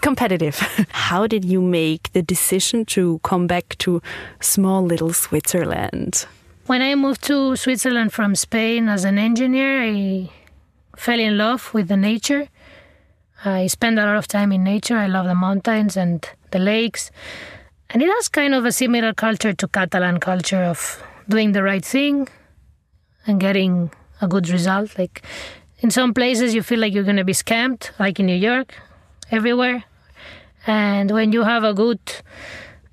Competitive. 0.02 0.58
How 0.92 1.28
did 1.28 1.44
you 1.44 1.62
make 1.62 2.12
the 2.14 2.22
decision 2.22 2.86
to 2.86 3.20
come 3.24 3.48
back 3.48 3.76
to 3.80 4.02
small 4.40 4.82
little 4.82 5.12
Switzerland? 5.12 6.26
When 6.72 6.82
I 6.82 6.96
moved 6.96 7.26
to 7.26 7.58
Switzerland 7.58 8.14
from 8.14 8.34
Spain 8.34 8.88
as 8.88 9.04
an 9.04 9.18
engineer, 9.18 9.84
I 9.84 10.30
fell 10.96 11.20
in 11.20 11.38
love 11.38 11.74
with 11.74 11.90
the 11.90 11.98
nature. 11.98 12.48
I 13.44 13.68
spend 13.68 14.00
a 14.00 14.06
lot 14.06 14.16
of 14.16 14.30
time 14.30 14.54
in 14.54 14.64
nature. 14.64 14.96
I 14.96 15.08
love 15.08 15.26
the 15.26 15.36
mountains 15.36 15.98
and 15.98 16.26
the 16.52 16.60
lakes. 16.60 17.12
And 17.90 18.02
it 18.02 18.08
has 18.08 18.30
kind 18.30 18.56
of 18.56 18.64
a 18.64 18.72
similar 18.72 19.14
culture 19.14 19.52
to 19.52 19.68
Catalan 19.68 20.22
culture 20.22 20.64
of 20.64 21.04
doing 21.28 21.52
the 21.52 21.62
right 21.62 21.84
thing 21.84 22.30
and 23.28 23.38
getting 23.38 23.92
a 24.22 24.30
good 24.30 24.48
result. 24.48 24.98
Like 24.98 25.24
in 25.80 25.92
some 25.92 26.14
places, 26.14 26.56
you 26.56 26.64
feel 26.64 26.80
like 26.80 26.94
you're 26.94 27.04
going 27.04 27.18
to 27.18 27.26
be 27.26 27.34
scammed, 27.34 27.92
like 28.00 28.18
in 28.18 28.28
New 28.28 28.42
York, 28.50 28.76
everywhere. 29.30 29.84
And 30.66 31.12
when 31.12 31.34
you 31.34 31.44
have 31.44 31.66
a 31.66 31.74
good 31.74 32.00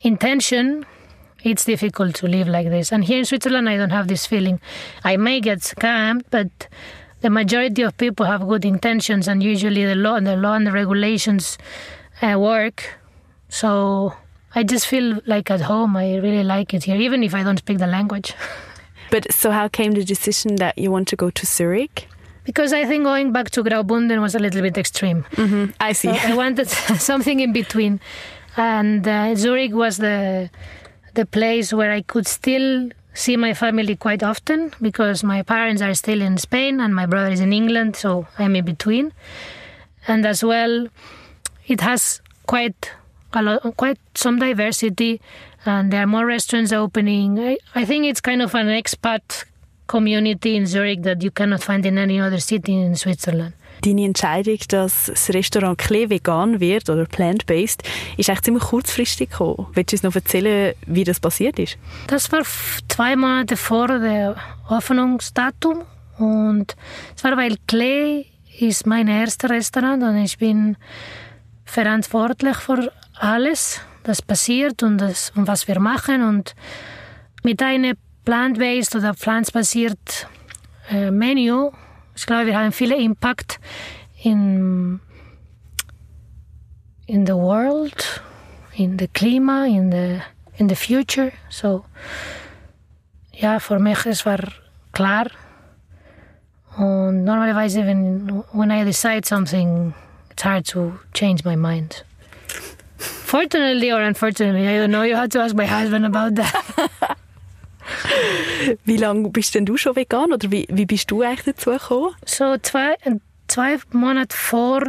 intention, 0.00 0.84
it's 1.42 1.64
difficult 1.64 2.14
to 2.16 2.26
live 2.26 2.48
like 2.48 2.68
this. 2.68 2.92
And 2.92 3.04
here 3.04 3.18
in 3.18 3.24
Switzerland, 3.24 3.68
I 3.68 3.76
don't 3.76 3.90
have 3.90 4.08
this 4.08 4.26
feeling. 4.26 4.60
I 5.04 5.16
may 5.16 5.40
get 5.40 5.60
scammed, 5.60 6.24
but 6.30 6.68
the 7.20 7.30
majority 7.30 7.82
of 7.82 7.96
people 7.96 8.26
have 8.26 8.46
good 8.46 8.64
intentions, 8.64 9.28
and 9.28 9.42
usually 9.42 9.84
the 9.84 9.94
law, 9.94 10.20
the 10.20 10.36
law 10.36 10.54
and 10.54 10.66
the 10.66 10.72
regulations 10.72 11.58
uh, 12.22 12.38
work. 12.38 12.98
So 13.48 14.14
I 14.54 14.62
just 14.62 14.86
feel 14.86 15.20
like 15.26 15.50
at 15.50 15.62
home. 15.62 15.96
I 15.96 16.16
really 16.16 16.44
like 16.44 16.74
it 16.74 16.84
here, 16.84 16.96
even 16.96 17.22
if 17.22 17.34
I 17.34 17.42
don't 17.42 17.58
speak 17.58 17.78
the 17.78 17.86
language. 17.86 18.34
But 19.10 19.32
so, 19.32 19.50
how 19.50 19.68
came 19.68 19.92
the 19.92 20.04
decision 20.04 20.56
that 20.56 20.76
you 20.76 20.90
want 20.90 21.08
to 21.08 21.16
go 21.16 21.30
to 21.30 21.46
Zurich? 21.46 22.08
because 22.48 22.72
I 22.72 22.86
think 22.86 23.04
going 23.04 23.30
back 23.30 23.50
to 23.50 23.62
Graubünden 23.62 24.22
was 24.22 24.34
a 24.34 24.38
little 24.38 24.62
bit 24.62 24.78
extreme. 24.78 25.26
Mm-hmm. 25.32 25.72
I 25.80 25.92
see. 25.92 26.14
So 26.16 26.28
I 26.28 26.34
wanted 26.34 26.66
something 27.10 27.40
in 27.40 27.52
between, 27.52 28.00
and 28.56 29.06
uh, 29.06 29.34
Zurich 29.34 29.74
was 29.74 29.98
the 29.98 30.48
the 31.18 31.26
place 31.26 31.72
where 31.72 31.90
I 31.90 32.02
could 32.02 32.28
still 32.28 32.90
see 33.12 33.36
my 33.36 33.52
family 33.52 33.96
quite 33.96 34.22
often 34.22 34.72
because 34.80 35.24
my 35.24 35.42
parents 35.42 35.82
are 35.82 35.94
still 35.94 36.22
in 36.22 36.38
Spain 36.38 36.78
and 36.80 36.94
my 36.94 37.06
brother 37.06 37.32
is 37.32 37.40
in 37.40 37.52
England, 37.52 37.96
so 37.96 38.28
I'm 38.38 38.54
in 38.54 38.64
between. 38.64 39.12
And 40.06 40.24
as 40.24 40.44
well, 40.44 40.86
it 41.66 41.80
has 41.80 42.20
quite 42.46 42.92
a 43.32 43.42
lot, 43.42 43.76
quite 43.76 43.98
some 44.14 44.38
diversity, 44.38 45.20
and 45.66 45.92
there 45.92 46.04
are 46.04 46.06
more 46.06 46.24
restaurants 46.24 46.72
opening. 46.72 47.40
I, 47.40 47.58
I 47.74 47.84
think 47.84 48.06
it's 48.06 48.20
kind 48.20 48.40
of 48.40 48.54
an 48.54 48.68
expat 48.68 49.44
community 49.88 50.54
in 50.54 50.66
Zurich 50.66 51.02
that 51.02 51.24
you 51.24 51.32
cannot 51.32 51.64
find 51.64 51.84
in 51.84 51.98
any 51.98 52.20
other 52.20 52.38
city 52.38 52.74
in 52.76 52.94
Switzerland. 52.94 53.54
Deine 53.82 54.04
Entscheidung, 54.04 54.58
dass 54.68 55.06
das 55.06 55.30
Restaurant 55.30 55.78
Klee 55.78 56.10
vegan 56.10 56.60
wird 56.60 56.90
oder 56.90 57.04
plant-based, 57.04 57.82
ist 58.16 58.28
eigentlich 58.28 58.42
ziemlich 58.42 58.64
kurzfristig 58.64 59.30
gekommen. 59.30 59.66
Willst 59.74 59.92
du 59.92 59.96
uns 59.96 60.02
noch 60.02 60.14
erzählen, 60.14 60.74
wie 60.86 61.04
das 61.04 61.20
passiert 61.20 61.58
ist? 61.58 61.78
Das 62.06 62.30
war 62.32 62.42
zwei 62.88 63.16
Monate 63.16 63.56
vor 63.56 63.88
dem 63.88 64.34
Öffnungsdatum 64.68 65.84
und 66.18 66.76
es 67.16 67.24
war, 67.24 67.36
weil 67.36 67.56
Klee 67.66 68.26
ist 68.58 68.86
mein 68.86 69.08
erstes 69.08 69.50
Restaurant 69.50 70.02
und 70.02 70.16
ich 70.18 70.38
bin 70.38 70.76
verantwortlich 71.64 72.56
für 72.56 72.92
alles, 73.14 73.80
das 74.02 74.22
passiert 74.22 74.82
und, 74.82 74.98
das, 74.98 75.32
und 75.36 75.46
was 75.46 75.68
wir 75.68 75.78
machen 75.80 76.22
und 76.22 76.54
mit 77.44 77.62
einem 77.62 77.94
plant-based 78.24 78.96
oder 78.96 79.14
pflanzbasiert 79.14 80.28
äh, 80.90 81.10
Menü. 81.10 81.70
Ich 82.18 82.26
glaube, 82.26 82.46
wir 82.46 82.58
haben 82.58 82.72
viele 82.72 82.96
Impact 82.96 83.60
in 84.24 84.98
in 87.06 87.24
the 87.26 87.34
world, 87.34 88.20
in 88.74 88.98
the 88.98 89.06
Klima, 89.06 89.66
in 89.66 89.92
the 89.92 90.20
in 90.56 90.68
the 90.68 90.74
future. 90.74 91.30
So 91.48 91.84
ja, 93.32 93.60
für 93.60 93.78
mich 93.78 94.04
es 94.04 94.26
war 94.26 94.40
klar. 94.92 95.30
Und 96.76 97.22
normalerweise, 97.22 97.86
wenn 97.86 98.42
when 98.52 98.72
I 98.72 98.84
decide 98.84 99.24
something, 99.24 99.94
it's 100.32 100.44
hard 100.44 100.66
to 100.72 100.98
change 101.14 101.44
my 101.44 101.54
mind. 101.54 102.04
Fortunately 102.96 103.92
or 103.92 104.02
unfortunately, 104.02 104.66
I 104.66 104.78
don't 104.78 104.90
know. 104.90 105.04
You 105.04 105.14
have 105.14 105.28
to 105.30 105.40
ask 105.40 105.54
my 105.54 105.66
husband 105.66 106.04
about 106.04 106.34
that. 106.34 107.16
wie 108.84 108.96
lange 108.96 109.28
bist 109.30 109.54
denn 109.54 109.66
du 109.66 109.76
schon 109.76 109.96
vegan 109.96 110.32
oder 110.32 110.50
wie, 110.50 110.66
wie 110.70 110.86
bist 110.86 111.10
du 111.10 111.22
eigentlich 111.22 111.56
dazu 111.56 111.70
gekommen? 111.70 112.14
So 112.24 112.56
zwei, 112.58 112.96
zwei 113.46 113.78
Monate 113.92 114.36
vor, 114.36 114.82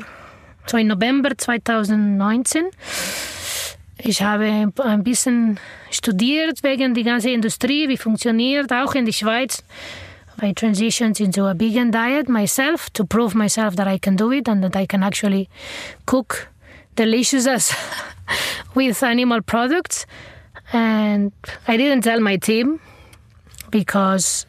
so 0.65 0.77
im 0.77 0.87
November 0.87 1.37
2019. 1.37 2.65
Ich 4.01 4.21
habe 4.21 4.71
ein 4.77 5.03
bisschen 5.03 5.59
studiert 5.91 6.63
wegen 6.63 6.93
der 6.93 7.03
ganzen 7.03 7.29
Industrie, 7.29 7.89
wie 7.89 7.97
funktioniert, 7.97 8.71
auch 8.71 8.95
in 8.95 9.05
der 9.05 9.11
Schweiz. 9.11 9.63
I 10.41 10.53
transitioned 10.53 11.19
into 11.19 11.45
a 11.47 11.53
vegan 11.53 11.91
diet 11.91 12.29
myself 12.29 12.89
to 12.91 13.03
prove 13.03 13.35
myself 13.35 13.75
that 13.75 13.87
I 13.87 13.99
can 13.99 14.15
do 14.15 14.31
it 14.31 14.47
and 14.47 14.63
that 14.63 14.75
I 14.77 14.85
can 14.85 15.03
actually 15.03 15.49
cook 16.05 16.47
delicious 16.95 17.45
as 17.45 17.75
with 18.75 19.03
animal 19.03 19.41
products. 19.41 20.05
And 20.71 21.33
I 21.67 21.75
didn't 21.75 22.03
tell 22.03 22.21
my 22.21 22.37
team 22.37 22.79
because 23.71 24.45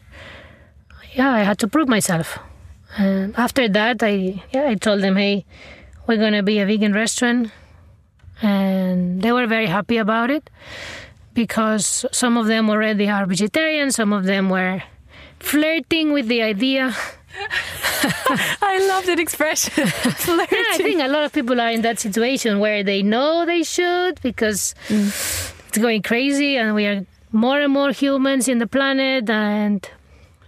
yeah, 1.14 1.30
I 1.30 1.40
had 1.40 1.58
to 1.60 1.68
prove 1.68 1.88
myself. 1.88 2.38
And 2.96 3.36
after 3.36 3.68
that, 3.68 4.02
I 4.02 4.42
yeah, 4.52 4.68
I 4.68 4.74
told 4.74 5.02
them, 5.02 5.16
hey, 5.16 5.44
we're 6.06 6.18
gonna 6.18 6.42
be 6.42 6.58
a 6.58 6.66
vegan 6.66 6.92
restaurant, 6.92 7.50
and 8.42 9.22
they 9.22 9.32
were 9.32 9.46
very 9.46 9.66
happy 9.66 9.96
about 9.96 10.30
it 10.30 10.50
because 11.34 12.04
some 12.12 12.36
of 12.36 12.46
them 12.46 12.68
already 12.68 13.08
are 13.08 13.26
vegetarian, 13.26 13.90
some 13.90 14.12
of 14.12 14.24
them 14.24 14.50
were 14.50 14.82
flirting 15.38 16.12
with 16.12 16.26
the 16.28 16.42
idea. 16.42 16.94
I 18.62 18.86
love 18.88 19.06
that 19.06 19.18
expression. 19.18 19.86
flirting. 19.86 20.58
Yeah, 20.58 20.74
I 20.74 20.76
think 20.78 21.00
a 21.00 21.08
lot 21.08 21.24
of 21.24 21.32
people 21.32 21.60
are 21.60 21.70
in 21.70 21.82
that 21.82 21.98
situation 21.98 22.58
where 22.58 22.82
they 22.82 23.02
know 23.02 23.46
they 23.46 23.62
should 23.62 24.20
because 24.22 24.74
mm. 24.88 25.08
it's 25.68 25.78
going 25.78 26.02
crazy 26.02 26.56
and 26.56 26.74
we 26.74 26.86
are 26.86 27.06
more 27.32 27.60
and 27.60 27.72
more 27.72 27.92
humans 27.92 28.49
in 28.49 28.58
the 28.58 28.66
planet 28.66 29.30
and 29.30 29.88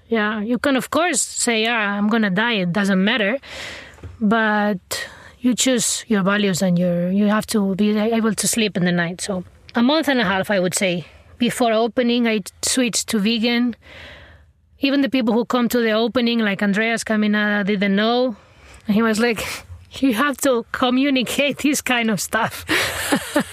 yeah 0.08 0.40
you 0.40 0.58
can 0.58 0.76
of 0.76 0.90
course 0.90 1.20
say 1.20 1.62
yeah 1.62 1.96
i'm 1.96 2.08
gonna 2.08 2.30
die 2.30 2.54
it 2.54 2.72
doesn't 2.72 3.02
matter 3.02 3.38
but 4.20 5.08
you 5.42 5.54
choose 5.54 6.04
your 6.06 6.22
values 6.22 6.62
and 6.62 6.78
your 6.78 7.10
you 7.10 7.26
have 7.26 7.46
to 7.48 7.74
be 7.74 7.98
able 7.98 8.32
to 8.32 8.46
sleep 8.46 8.76
in 8.76 8.84
the 8.84 8.92
night. 8.92 9.20
So 9.20 9.44
a 9.74 9.82
month 9.82 10.08
and 10.08 10.20
a 10.20 10.24
half 10.24 10.50
i 10.50 10.58
would 10.58 10.74
say. 10.74 11.04
Before 11.38 11.72
opening 11.72 12.28
i 12.28 12.40
switched 12.62 13.08
to 13.08 13.18
vegan. 13.18 13.74
Even 14.78 15.00
the 15.00 15.08
people 15.08 15.34
who 15.34 15.44
come 15.44 15.68
to 15.68 15.78
the 15.78 15.90
opening 15.90 16.38
like 16.38 16.62
andreas 16.62 17.02
caminada 17.02 17.64
didn't 17.64 17.96
know. 17.96 18.36
And 18.86 18.94
he 18.94 19.02
was 19.02 19.18
like 19.18 19.44
you 20.00 20.14
have 20.14 20.36
to 20.38 20.64
communicate 20.70 21.58
this 21.58 21.82
kind 21.82 22.10
of 22.10 22.20
stuff. 22.20 22.64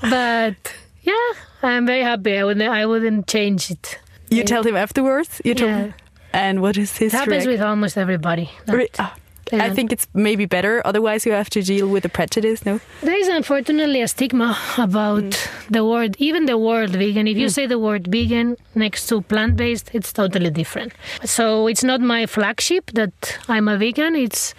But 0.00 0.56
yeah 1.02 1.30
I'm 1.62 1.86
very 1.86 2.02
happy. 2.02 2.38
I 2.38 2.44
wouldn't, 2.44 2.68
I 2.68 2.86
wouldn't 2.86 3.26
change 3.26 3.70
it. 3.70 3.98
You 4.30 4.44
tell 4.44 4.62
him 4.62 4.76
afterwards? 4.76 5.40
You 5.44 5.54
told 5.54 5.70
yeah. 5.70 5.78
him? 5.78 5.94
And 6.32 6.60
what 6.60 6.76
is 6.76 6.96
his 6.96 7.14
It 7.14 7.16
happens 7.16 7.46
with 7.46 7.60
almost 7.60 7.96
everybody. 7.96 8.50
Re- 8.66 8.88
ah, 8.98 9.14
I 9.52 9.70
think 9.70 9.92
it's 9.92 10.06
maybe 10.12 10.46
better. 10.46 10.82
Otherwise, 10.84 11.24
you 11.24 11.32
have 11.32 11.50
to 11.50 11.62
deal 11.62 11.88
with 11.88 12.02
the 12.02 12.08
prejudice. 12.08 12.64
No. 12.66 12.80
There 13.02 13.16
is 13.16 13.28
unfortunately 13.28 14.02
a 14.02 14.08
stigma 14.08 14.58
about 14.76 15.24
mm. 15.24 15.68
the 15.70 15.84
word, 15.84 16.16
even 16.18 16.46
the 16.46 16.58
word 16.58 16.90
vegan. 16.90 17.26
If 17.26 17.36
you 17.36 17.46
mm. 17.46 17.52
say 17.52 17.66
the 17.66 17.78
word 17.78 18.08
vegan 18.08 18.56
next 18.74 19.06
to 19.08 19.22
plant 19.22 19.56
based, 19.56 19.90
it's 19.94 20.12
totally 20.12 20.50
different. 20.50 20.92
So 21.24 21.66
it's 21.66 21.84
not 21.84 22.00
my 22.00 22.26
flagship 22.26 22.90
that 22.92 23.38
I'm 23.48 23.68
a 23.68 23.78
vegan. 23.78 24.14
It's 24.14 24.54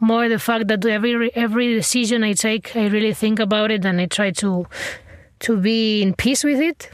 more 0.00 0.28
the 0.28 0.38
fact 0.38 0.68
that 0.68 0.84
every 0.86 1.34
every 1.36 1.74
decision 1.74 2.24
I 2.24 2.32
take, 2.32 2.74
I 2.74 2.86
really 2.86 3.12
think 3.12 3.38
about 3.38 3.70
it 3.70 3.84
and 3.84 4.00
I 4.00 4.06
try 4.06 4.30
to 4.30 4.66
to 5.40 5.56
be 5.56 6.02
in 6.02 6.14
peace 6.14 6.44
with 6.44 6.60
it. 6.60 6.90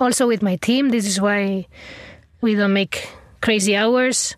Also 0.00 0.26
with 0.26 0.42
my 0.42 0.56
team, 0.56 0.90
this 0.90 1.06
is 1.06 1.20
why 1.20 1.66
we 2.40 2.54
don't 2.54 2.72
make 2.72 3.08
crazy 3.40 3.76
hours. 3.76 4.36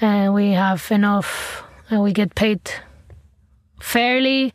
Uh, 0.00 0.30
we 0.32 0.52
have 0.52 0.90
enough, 0.90 1.62
and 1.90 2.02
we 2.02 2.12
get 2.12 2.34
paid 2.34 2.60
fairly 3.80 4.52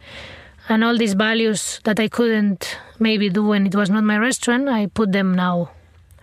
and 0.69 0.83
all 0.83 0.97
these 0.97 1.13
values 1.13 1.79
that 1.83 1.99
I 1.99 2.07
couldn't 2.07 2.77
maybe 2.99 3.29
do 3.29 3.45
when 3.45 3.65
it 3.65 3.75
was 3.75 3.89
not 3.89 4.03
my 4.03 4.17
restaurant, 4.17 4.67
I 4.67 4.87
put 4.87 5.11
them 5.11 5.33
now 5.33 5.71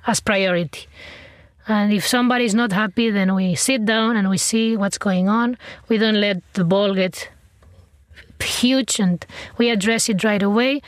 as 0.06 0.20
priority. 0.20 0.86
And 1.66 1.92
if 1.92 2.06
somebody 2.06 2.44
is 2.44 2.54
not 2.54 2.72
happy, 2.72 3.10
then 3.10 3.34
we 3.34 3.54
sit 3.54 3.86
down 3.86 4.16
and 4.16 4.28
we 4.28 4.36
see 4.36 4.76
what's 4.76 4.98
going 4.98 5.28
on. 5.28 5.56
We 5.88 5.96
don't 5.96 6.20
let 6.20 6.42
the 6.52 6.64
ball 6.64 6.94
get 6.94 7.30
huge 8.42 9.00
and 9.00 9.24
we 9.56 9.70
address 9.70 10.10
it 10.10 10.22
right 10.24 10.42
away. 10.42 10.82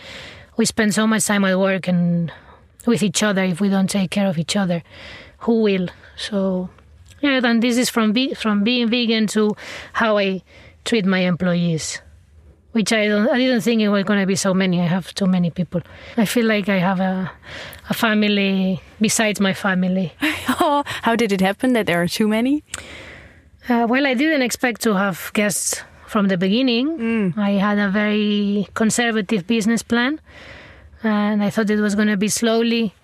We 0.56 0.64
spend 0.64 0.94
so 0.94 1.06
much 1.06 1.26
time 1.26 1.44
at 1.44 1.58
work 1.58 1.88
and 1.88 2.32
with 2.86 3.02
each 3.02 3.22
other 3.22 3.42
if 3.42 3.60
we 3.60 3.68
don't 3.68 3.90
take 3.90 4.10
care 4.10 4.26
of 4.26 4.38
each 4.38 4.56
other. 4.56 4.82
Who 5.40 5.62
will? 5.62 5.88
So, 6.16 6.70
yeah, 7.20 7.40
and 7.42 7.62
this 7.62 7.76
is 7.76 7.90
from, 7.90 8.12
be- 8.12 8.34
from 8.34 8.64
being 8.64 8.88
vegan 8.88 9.26
to 9.28 9.54
how 9.92 10.18
I 10.18 10.42
treat 10.84 11.04
my 11.04 11.20
employees 11.20 12.00
which 12.76 12.92
I 12.92 13.08
don't 13.08 13.26
I 13.30 13.38
didn't 13.38 13.62
think 13.62 13.80
it 13.80 13.88
was 13.88 14.04
going 14.04 14.20
to 14.20 14.26
be 14.26 14.36
so 14.36 14.52
many. 14.52 14.82
I 14.82 14.84
have 14.84 15.14
too 15.14 15.24
many 15.24 15.50
people. 15.50 15.80
I 16.18 16.26
feel 16.26 16.44
like 16.44 16.68
I 16.68 16.76
have 16.76 17.00
a 17.00 17.32
a 17.88 17.94
family 17.94 18.82
besides 19.00 19.40
my 19.40 19.54
family. 19.54 20.12
oh, 20.60 20.84
how 21.00 21.16
did 21.16 21.32
it 21.32 21.40
happen 21.40 21.72
that 21.72 21.86
there 21.86 22.02
are 22.02 22.06
too 22.06 22.28
many? 22.28 22.64
Uh, 23.66 23.86
well, 23.88 24.06
I 24.06 24.12
didn't 24.12 24.42
expect 24.42 24.82
to 24.82 24.94
have 24.94 25.30
guests 25.32 25.82
from 26.06 26.28
the 26.28 26.36
beginning. 26.36 26.98
Mm. 26.98 27.38
I 27.38 27.52
had 27.52 27.78
a 27.78 27.90
very 27.90 28.68
conservative 28.74 29.46
business 29.46 29.82
plan, 29.82 30.20
and 31.02 31.42
I 31.42 31.50
thought 31.50 31.70
it 31.70 31.80
was 31.80 31.94
going 31.94 32.08
to 32.08 32.16
be 32.16 32.28
slowly 32.28 32.94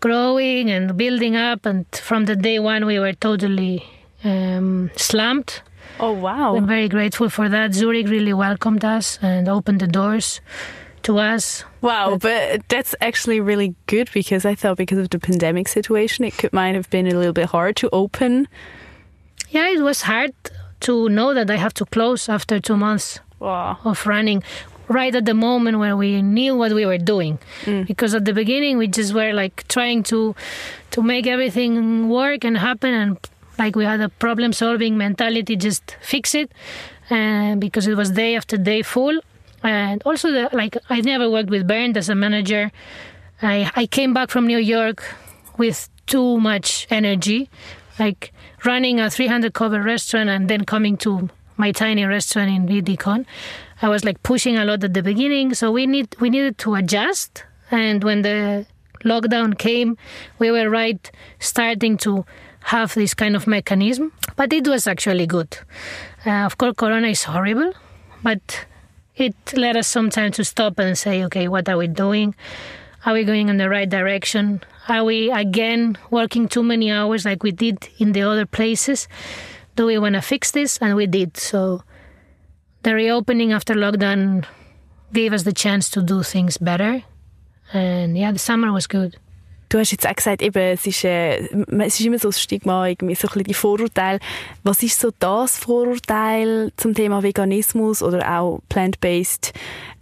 growing 0.00 0.70
and 0.70 0.96
building 0.96 1.36
up. 1.36 1.66
And 1.66 1.86
from 1.92 2.24
the 2.24 2.36
day 2.36 2.58
one, 2.58 2.86
we 2.86 2.98
were 2.98 3.12
totally 3.12 3.84
um, 4.24 4.90
slumped 4.96 5.62
Oh, 6.00 6.12
wow. 6.12 6.56
I'm 6.56 6.66
very 6.66 6.88
grateful 6.88 7.28
for 7.28 7.48
that. 7.48 7.74
Zurich 7.74 8.08
really 8.08 8.32
welcomed 8.32 8.84
us 8.84 9.18
and 9.20 9.48
opened 9.48 9.80
the 9.80 9.86
doors 9.86 10.40
to 11.02 11.18
us. 11.18 11.64
Wow, 11.82 12.12
but, 12.12 12.20
but 12.20 12.68
that's 12.68 12.94
actually 13.02 13.40
really 13.40 13.74
good 13.86 14.10
because 14.14 14.46
I 14.46 14.54
thought 14.54 14.78
because 14.78 14.98
of 14.98 15.10
the 15.10 15.18
pandemic 15.18 15.68
situation, 15.68 16.24
it 16.24 16.36
could, 16.38 16.52
might 16.54 16.74
have 16.74 16.88
been 16.88 17.06
a 17.06 17.14
little 17.14 17.34
bit 17.34 17.46
hard 17.46 17.76
to 17.76 17.90
open. 17.92 18.48
Yeah, 19.50 19.68
it 19.68 19.80
was 19.80 20.02
hard 20.02 20.32
to 20.80 21.08
know 21.08 21.34
that 21.34 21.50
I 21.50 21.56
have 21.56 21.74
to 21.74 21.84
close 21.86 22.28
after 22.28 22.60
two 22.60 22.76
months 22.76 23.20
wow. 23.38 23.78
of 23.84 24.06
running 24.06 24.42
right 24.88 25.14
at 25.14 25.24
the 25.24 25.34
moment 25.34 25.78
where 25.78 25.96
we 25.96 26.20
knew 26.20 26.56
what 26.56 26.72
we 26.72 26.84
were 26.84 26.98
doing 26.98 27.38
mm. 27.64 27.86
because 27.86 28.12
at 28.12 28.24
the 28.24 28.32
beginning 28.32 28.76
we 28.76 28.88
just 28.88 29.14
were 29.14 29.32
like 29.32 29.66
trying 29.68 30.02
to 30.02 30.34
to 30.90 31.00
make 31.00 31.28
everything 31.28 32.08
work 32.08 32.44
and 32.44 32.58
happen 32.58 32.92
and 32.92 33.16
like 33.60 33.76
we 33.76 33.84
had 33.84 34.00
a 34.00 34.08
problem 34.08 34.52
solving 34.52 34.96
mentality, 34.96 35.54
just 35.54 35.96
fix 36.00 36.34
it, 36.34 36.50
and 37.10 37.58
uh, 37.58 37.60
because 37.60 37.86
it 37.86 37.96
was 37.96 38.10
day 38.10 38.34
after 38.34 38.56
day 38.56 38.82
full. 38.82 39.20
And 39.62 40.02
also, 40.06 40.32
the, 40.32 40.48
like 40.52 40.76
I 40.88 41.02
never 41.02 41.30
worked 41.30 41.50
with 41.50 41.68
Bernd 41.68 41.96
as 41.96 42.08
a 42.08 42.14
manager. 42.14 42.72
I 43.42 43.70
I 43.76 43.84
came 43.86 44.12
back 44.14 44.30
from 44.30 44.46
New 44.46 44.62
York 44.76 44.98
with 45.58 45.78
too 46.06 46.40
much 46.40 46.86
energy, 46.90 47.50
like 48.00 48.32
running 48.64 48.98
a 48.98 49.10
300 49.10 49.52
cover 49.52 49.82
restaurant 49.82 50.28
and 50.30 50.48
then 50.48 50.64
coming 50.64 50.96
to 50.96 51.28
my 51.56 51.70
tiny 51.70 52.04
restaurant 52.04 52.50
in 52.50 52.66
Wiedikon. 52.66 53.26
I 53.82 53.88
was 53.88 54.04
like 54.04 54.22
pushing 54.22 54.56
a 54.56 54.64
lot 54.64 54.82
at 54.82 54.94
the 54.94 55.02
beginning, 55.02 55.54
so 55.54 55.70
we 55.70 55.86
need 55.86 56.16
we 56.18 56.30
needed 56.30 56.58
to 56.58 56.74
adjust. 56.74 57.44
And 57.70 58.02
when 58.02 58.22
the 58.22 58.66
lockdown 59.04 59.56
came, 59.56 59.96
we 60.38 60.50
were 60.50 60.68
right 60.68 61.10
starting 61.38 61.96
to 61.98 62.24
have 62.64 62.94
this 62.94 63.14
kind 63.14 63.36
of 63.36 63.46
mechanism, 63.46 64.12
but 64.36 64.52
it 64.52 64.66
was 64.66 64.86
actually 64.86 65.26
good. 65.26 65.56
Uh, 66.26 66.44
of 66.44 66.58
course, 66.58 66.74
Corona 66.76 67.08
is 67.08 67.24
horrible, 67.24 67.72
but 68.22 68.66
it 69.16 69.34
led 69.54 69.76
us 69.76 69.88
some 69.88 70.10
time 70.10 70.32
to 70.32 70.44
stop 70.44 70.78
and 70.78 70.96
say, 70.98 71.24
okay, 71.24 71.48
what 71.48 71.68
are 71.68 71.76
we 71.76 71.86
doing? 71.86 72.34
Are 73.06 73.14
we 73.14 73.24
going 73.24 73.48
in 73.48 73.56
the 73.56 73.70
right 73.70 73.88
direction? 73.88 74.62
Are 74.90 75.04
we 75.04 75.30
again 75.30 75.96
working 76.10 76.48
too 76.48 76.64
many 76.64 76.90
hours 76.90 77.24
like 77.24 77.44
we 77.44 77.52
did 77.52 77.88
in 78.00 78.10
the 78.10 78.22
other 78.22 78.44
places? 78.44 79.06
Do 79.76 79.86
we 79.86 80.00
want 80.00 80.16
to 80.16 80.20
fix 80.20 80.50
this? 80.50 80.78
And 80.78 80.96
we 80.96 81.06
did. 81.06 81.36
So 81.36 81.82
the 82.82 82.94
reopening 82.96 83.52
after 83.52 83.74
lockdown 83.74 84.44
gave 85.12 85.32
us 85.32 85.44
the 85.44 85.52
chance 85.52 85.90
to 85.90 86.02
do 86.02 86.24
things 86.24 86.58
better. 86.58 87.04
And 87.72 88.18
yeah, 88.18 88.32
the 88.32 88.40
summer 88.40 88.72
was 88.72 88.88
good. 88.88 89.16
Du 89.68 89.78
hast 89.78 89.92
jetzt 89.92 90.08
auch 90.08 90.16
gesagt, 90.16 90.42
eben, 90.42 90.58
es 90.58 90.84
ist, 90.84 91.04
äh, 91.04 91.46
es 91.78 92.00
ist 92.00 92.04
immer 92.04 92.18
so 92.18 92.30
ein 92.30 92.32
Stigma, 92.32 92.88
irgendwie 92.88 93.14
so 93.14 93.28
ein 93.28 93.34
bisschen 93.34 93.44
die 93.44 93.54
Vorurteile. 93.54 94.18
Was 94.64 94.82
ist 94.82 94.98
so 94.98 95.12
das 95.20 95.56
Vorurteil 95.56 96.72
zum 96.76 96.94
Thema 96.94 97.22
Veganismus 97.22 98.02
oder 98.02 98.40
auch 98.40 98.58
plant-based 98.68 99.52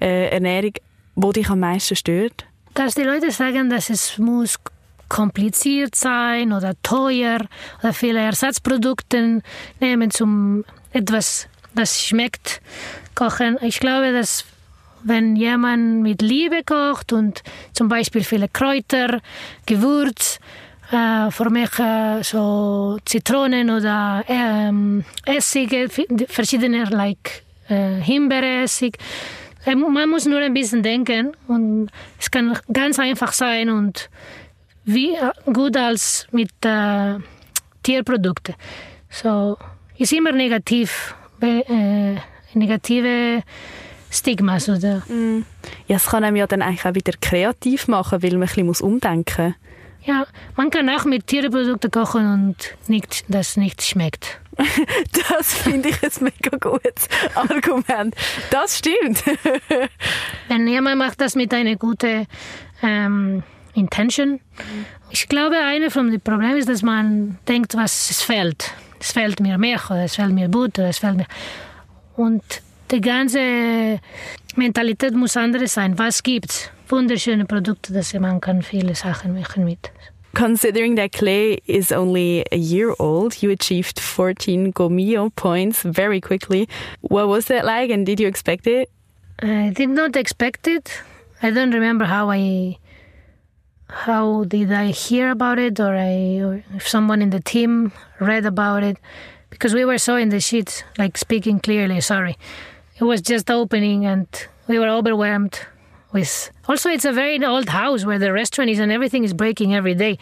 äh, 0.01 0.31
Ernährung, 0.31 0.72
wo 1.14 1.33
dich 1.33 1.51
am 1.51 1.61
meisten 1.61 1.94
stört? 1.94 2.46
Dass 2.72 2.94
die 2.94 3.03
Leute 3.03 3.31
sagen, 3.31 3.68
dass 3.68 3.90
es 3.90 4.16
muss 4.16 4.59
kompliziert 5.09 5.94
sein 5.94 6.53
oder 6.53 6.75
teuer 6.83 7.40
oder 7.83 7.92
viele 7.92 8.21
Ersatzprodukte 8.21 9.42
nehmen 9.81 10.11
zum 10.11 10.64
etwas, 10.92 11.49
das 11.75 12.03
schmeckt, 12.03 12.61
kochen. 13.14 13.59
Ich 13.62 13.81
glaube, 13.81 14.12
dass 14.12 14.44
wenn 15.05 15.37
jemand 15.37 16.03
mit 16.03 16.23
Liebe 16.23 16.62
kocht 16.64 17.12
und 17.12 17.42
zum 17.73 17.88
Beispiel 17.88 18.25
viele 18.25 18.49
Kräuter, 18.49 19.21
Gewürz, 19.66 20.38
äh, 20.90 21.31
für 21.31 21.51
mich 21.51 21.79
äh, 21.79 22.23
so 22.23 22.99
Zitronen 23.05 23.71
oder 23.71 24.25
ähm, 24.29 25.05
Essige, 25.25 25.88
verschiedene, 26.29 26.85
like 26.85 27.44
äh, 27.68 28.01
Himbeeressig. 28.01 28.97
Äh, 29.64 29.75
man 29.75 30.09
muss 30.09 30.27
nur 30.27 30.40
ein 30.40 30.55
bisschen 30.55 30.83
denken 30.83 31.33
und 31.47 31.90
es 32.18 32.31
kann 32.31 32.59
ganz 32.73 32.99
einfach 32.99 33.33
sein 33.33 33.71
und 33.71 34.09
wie 34.88 35.14
äh, 35.14 35.31
gut 35.53 35.77
als 35.77 36.27
mit 36.33 36.51
äh, 36.64 37.16
Tierprodukten. 37.83 38.55
So 39.11 39.57
ist 39.96 40.12
immer 40.12 40.33
negativ, 40.33 41.14
äh, 41.40 42.16
negative 42.55 43.42
Stigmas, 44.11 44.68
oder? 44.68 45.03
Mm. 45.09 45.44
Ja, 45.87 45.96
es 45.96 46.07
kann 46.07 46.24
einem 46.24 46.37
ja 46.37 46.46
dann 46.46 46.62
eigentlich 46.62 46.85
auch 46.87 46.94
wieder 46.94 47.12
kreativ 47.20 47.88
machen, 47.88 48.22
weil 48.22 48.33
man 48.33 48.48
ein 48.48 48.66
bisschen 48.66 48.87
umdenken 48.87 49.46
muss. 49.46 49.55
Ja, 50.07 50.27
man 50.57 50.70
kann 50.70 50.88
auch 50.88 51.05
mit 51.05 51.27
Tierprodukten 51.27 51.90
kochen 51.90 52.33
und 52.33 52.57
nicht, 52.88 53.24
das 53.29 53.59
nicht 53.59 53.83
schmeckt. 53.83 54.40
das 55.29 55.55
finde 55.55 55.90
ich 55.90 56.03
ein 56.03 56.24
mega 56.24 56.57
gutes 56.57 57.09
Argument. 57.35 58.14
Das 58.51 58.79
stimmt. 58.79 59.22
Wenn 60.48 60.66
jemand 60.66 60.98
macht 60.98 61.20
das 61.20 61.35
mit 61.35 61.53
einer 61.53 61.77
guten 61.77 62.27
ähm, 62.83 63.42
Intention. 63.79 64.41
Ich 65.11 65.29
glaube, 65.29 65.57
eine 65.57 65.91
von 65.91 66.11
den 66.11 66.21
Problemen 66.21 66.57
ist, 66.57 66.69
dass 66.69 66.83
man 66.83 67.38
denkt, 67.47 67.75
was 67.75 68.11
es 68.11 68.23
fehlt. 68.23 68.73
Es 69.01 69.12
fehlt 69.12 69.41
mir 69.41 69.59
Milch 69.59 69.91
oder 69.91 70.05
es 70.05 70.17
fehlt 70.17 70.33
mir 70.33 70.49
Butter, 70.49 70.88
es 70.88 70.99
fehlt 70.99 71.17
mir... 71.17 71.27
Und 72.17 72.43
die 72.91 73.01
ganze 73.01 74.01
Mentalität 74.57 75.14
muss 75.14 75.37
anders 75.37 75.75
sein. 75.75 75.99
Was 75.99 76.23
gibt's? 76.23 76.71
Wunderschöne 76.88 77.45
Produkte, 77.45 77.93
dass 77.93 78.12
man 78.14 78.41
kann 78.41 78.62
viele 78.62 78.95
Sachen 78.95 79.38
machen 79.38 79.64
mit. 79.64 79.93
Considering 80.35 80.97
that 80.97 81.12
Clay 81.12 81.59
is 81.67 81.91
only 81.91 82.45
a 82.53 82.57
year 82.57 82.95
old, 82.99 83.43
you 83.43 83.51
achieved 83.51 83.99
14 83.99 84.73
Gomio 84.73 85.31
points 85.31 85.83
very 85.85 86.21
quickly. 86.21 86.67
What 87.01 87.29
was 87.29 87.47
that 87.47 87.64
like 87.64 87.93
and 87.93 88.07
did 88.07 88.21
you 88.21 88.29
expect 88.29 88.67
it? 88.67 88.88
I 89.43 89.71
did 89.71 89.91
not 89.91 90.17
expect 90.17 90.67
it. 90.67 91.03
I 91.43 91.51
don't 91.51 91.73
remember 91.73 92.05
how 92.05 92.31
I 92.31 92.79
how 93.88 94.44
did 94.44 94.72
I 94.72 94.87
hear 94.87 95.31
about 95.31 95.59
it 95.59 95.81
or 95.81 95.94
I 95.96 96.40
or 96.40 96.64
if 96.74 96.87
someone 96.87 97.22
in 97.22 97.31
the 97.31 97.40
team 97.40 97.92
read 98.20 98.44
about 98.44 98.83
it? 98.83 98.98
Because 99.51 99.74
we 99.74 99.85
were 99.85 99.98
so 99.98 100.16
in 100.16 100.29
the 100.29 100.40
sheets 100.40 100.85
like 100.98 101.16
speaking 101.16 101.59
clearly 101.59 102.01
sorry. 102.01 102.37
It 103.01 103.05
was 103.05 103.22
just 103.22 103.51
opening 103.51 104.05
and 104.05 104.27
we 104.66 104.79
were 104.79 104.88
overwhelmed 104.88 105.61
with 106.12 106.51
also 106.68 106.90
it's 106.90 107.05
a 107.05 107.12
very 107.12 107.42
old 107.44 107.68
house 107.68 108.05
where 108.05 108.18
the 108.18 108.33
restaurant 108.33 108.70
is 108.70 108.79
and 108.79 108.92
everything 108.92 109.24
is 109.24 109.33
breaking 109.33 109.74
every 109.74 109.94
day. 109.94 110.18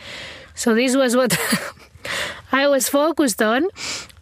So 0.54 0.74
this 0.74 0.96
was 0.96 1.16
what 1.16 1.36
i 2.52 2.68
was 2.68 2.88
focused 2.88 3.42
on 3.42 3.66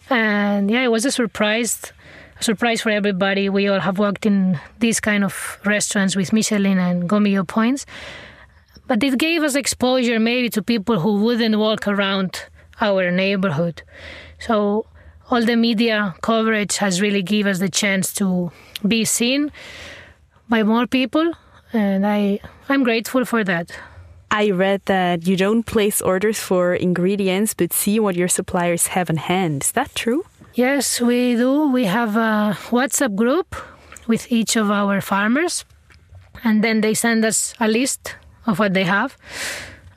and 0.09 0.70
yeah 0.70 0.83
it 0.83 0.90
was 0.90 1.04
a 1.04 1.11
surprise 1.11 1.92
a 2.40 2.42
surprise 2.42 2.80
for 2.80 2.90
everybody. 2.90 3.48
We 3.48 3.68
all 3.68 3.80
have 3.80 3.98
worked 3.98 4.26
in 4.26 4.59
these 4.80 4.98
kind 5.00 5.22
of 5.22 5.59
restaurants 5.64 6.16
with 6.16 6.33
michelin 6.33 6.78
and 6.78 7.09
Gault 7.09 7.22
Millau 7.22 7.46
points 7.46 7.85
but 8.87 9.03
it 9.03 9.18
gave 9.18 9.42
us 9.42 9.55
exposure 9.55 10.18
maybe 10.20 10.49
to 10.51 10.62
people 10.62 11.01
who 11.01 11.23
wouldn't 11.23 11.57
walk 11.59 11.88
around 11.88 12.44
our 12.81 13.11
neighborhood 13.11 13.83
so 14.38 14.87
all 15.31 15.42
the 15.42 15.57
media 15.57 16.14
coverage 16.20 16.77
has 16.77 17.01
really 17.01 17.23
given 17.23 17.51
us 17.51 17.59
the 17.59 17.68
chance 17.68 18.12
to 18.14 18.51
be 18.87 19.05
seen 19.05 19.51
by 20.49 20.62
more 20.62 20.87
people, 20.87 21.33
and 21.73 22.07
I 22.07 22.40
I'm 22.68 22.85
grateful 22.85 23.25
for 23.25 23.42
that. 23.44 23.70
I 24.31 24.51
read 24.51 24.83
that 24.87 25.27
you 25.27 25.37
don't 25.37 25.64
place 25.64 26.03
orders 26.03 26.38
for 26.38 26.75
ingredients 26.75 27.55
but 27.55 27.73
see 27.73 28.01
what 28.01 28.16
your 28.16 28.29
suppliers 28.29 28.88
have 28.88 29.09
in 29.09 29.16
hand. 29.16 29.62
Is 29.62 29.73
that 29.73 29.94
true? 29.94 30.25
Yes, 30.55 31.01
we 31.01 31.37
do. 31.37 31.70
We 31.70 31.85
have 31.85 32.16
a 32.16 32.57
WhatsApp 32.70 33.14
group 33.14 33.57
with 34.07 34.31
each 34.31 34.57
of 34.57 34.70
our 34.70 35.01
farmers, 35.01 35.64
and 36.42 36.62
then 36.62 36.81
they 36.81 36.94
send 36.94 37.25
us 37.25 37.55
a 37.59 37.68
list 37.68 38.16
of 38.46 38.59
what 38.59 38.74
they 38.74 38.85
have. 38.85 39.16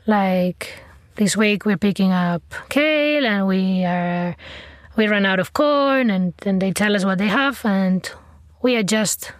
Like 0.05 0.73
this 1.15 1.35
week, 1.35 1.65
we're 1.65 1.77
picking 1.77 2.11
up 2.11 2.41
kale, 2.69 3.25
and 3.25 3.47
we 3.47 3.83
are 3.83 4.35
we 4.95 5.07
run 5.07 5.25
out 5.25 5.39
of 5.39 5.53
corn, 5.53 6.09
and 6.09 6.33
then 6.41 6.59
they 6.59 6.71
tell 6.71 6.95
us 6.95 7.05
what 7.05 7.17
they 7.17 7.27
have, 7.27 7.63
and 7.65 8.09
we 8.61 8.75
adjust 8.75 9.33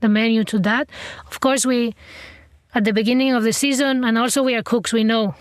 the 0.00 0.08
menu 0.08 0.44
to 0.44 0.58
that. 0.60 0.88
Of 1.28 1.40
course, 1.40 1.64
we 1.64 1.94
at 2.74 2.84
the 2.84 2.92
beginning 2.92 3.32
of 3.32 3.42
the 3.42 3.52
season, 3.52 4.04
and 4.04 4.18
also 4.18 4.42
we 4.42 4.54
are 4.54 4.62
cooks. 4.62 4.92
We 4.92 5.04
know 5.04 5.34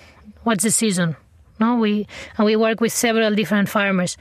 what's 0.44 0.64
the 0.64 0.72
season. 0.72 1.16
No, 1.60 1.76
we 1.76 2.08
and 2.38 2.46
we 2.46 2.56
work 2.56 2.80
with 2.80 2.94
several 2.94 3.36
different 3.36 3.70
farmers. 3.70 4.18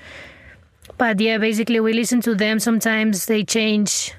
But 0.96 1.20
yeah, 1.20 1.38
basically 1.38 1.78
we 1.78 1.92
listen 1.92 2.20
to 2.22 2.34
them. 2.34 2.58
Sometimes 2.58 3.26
they 3.26 3.44
change 3.44 4.14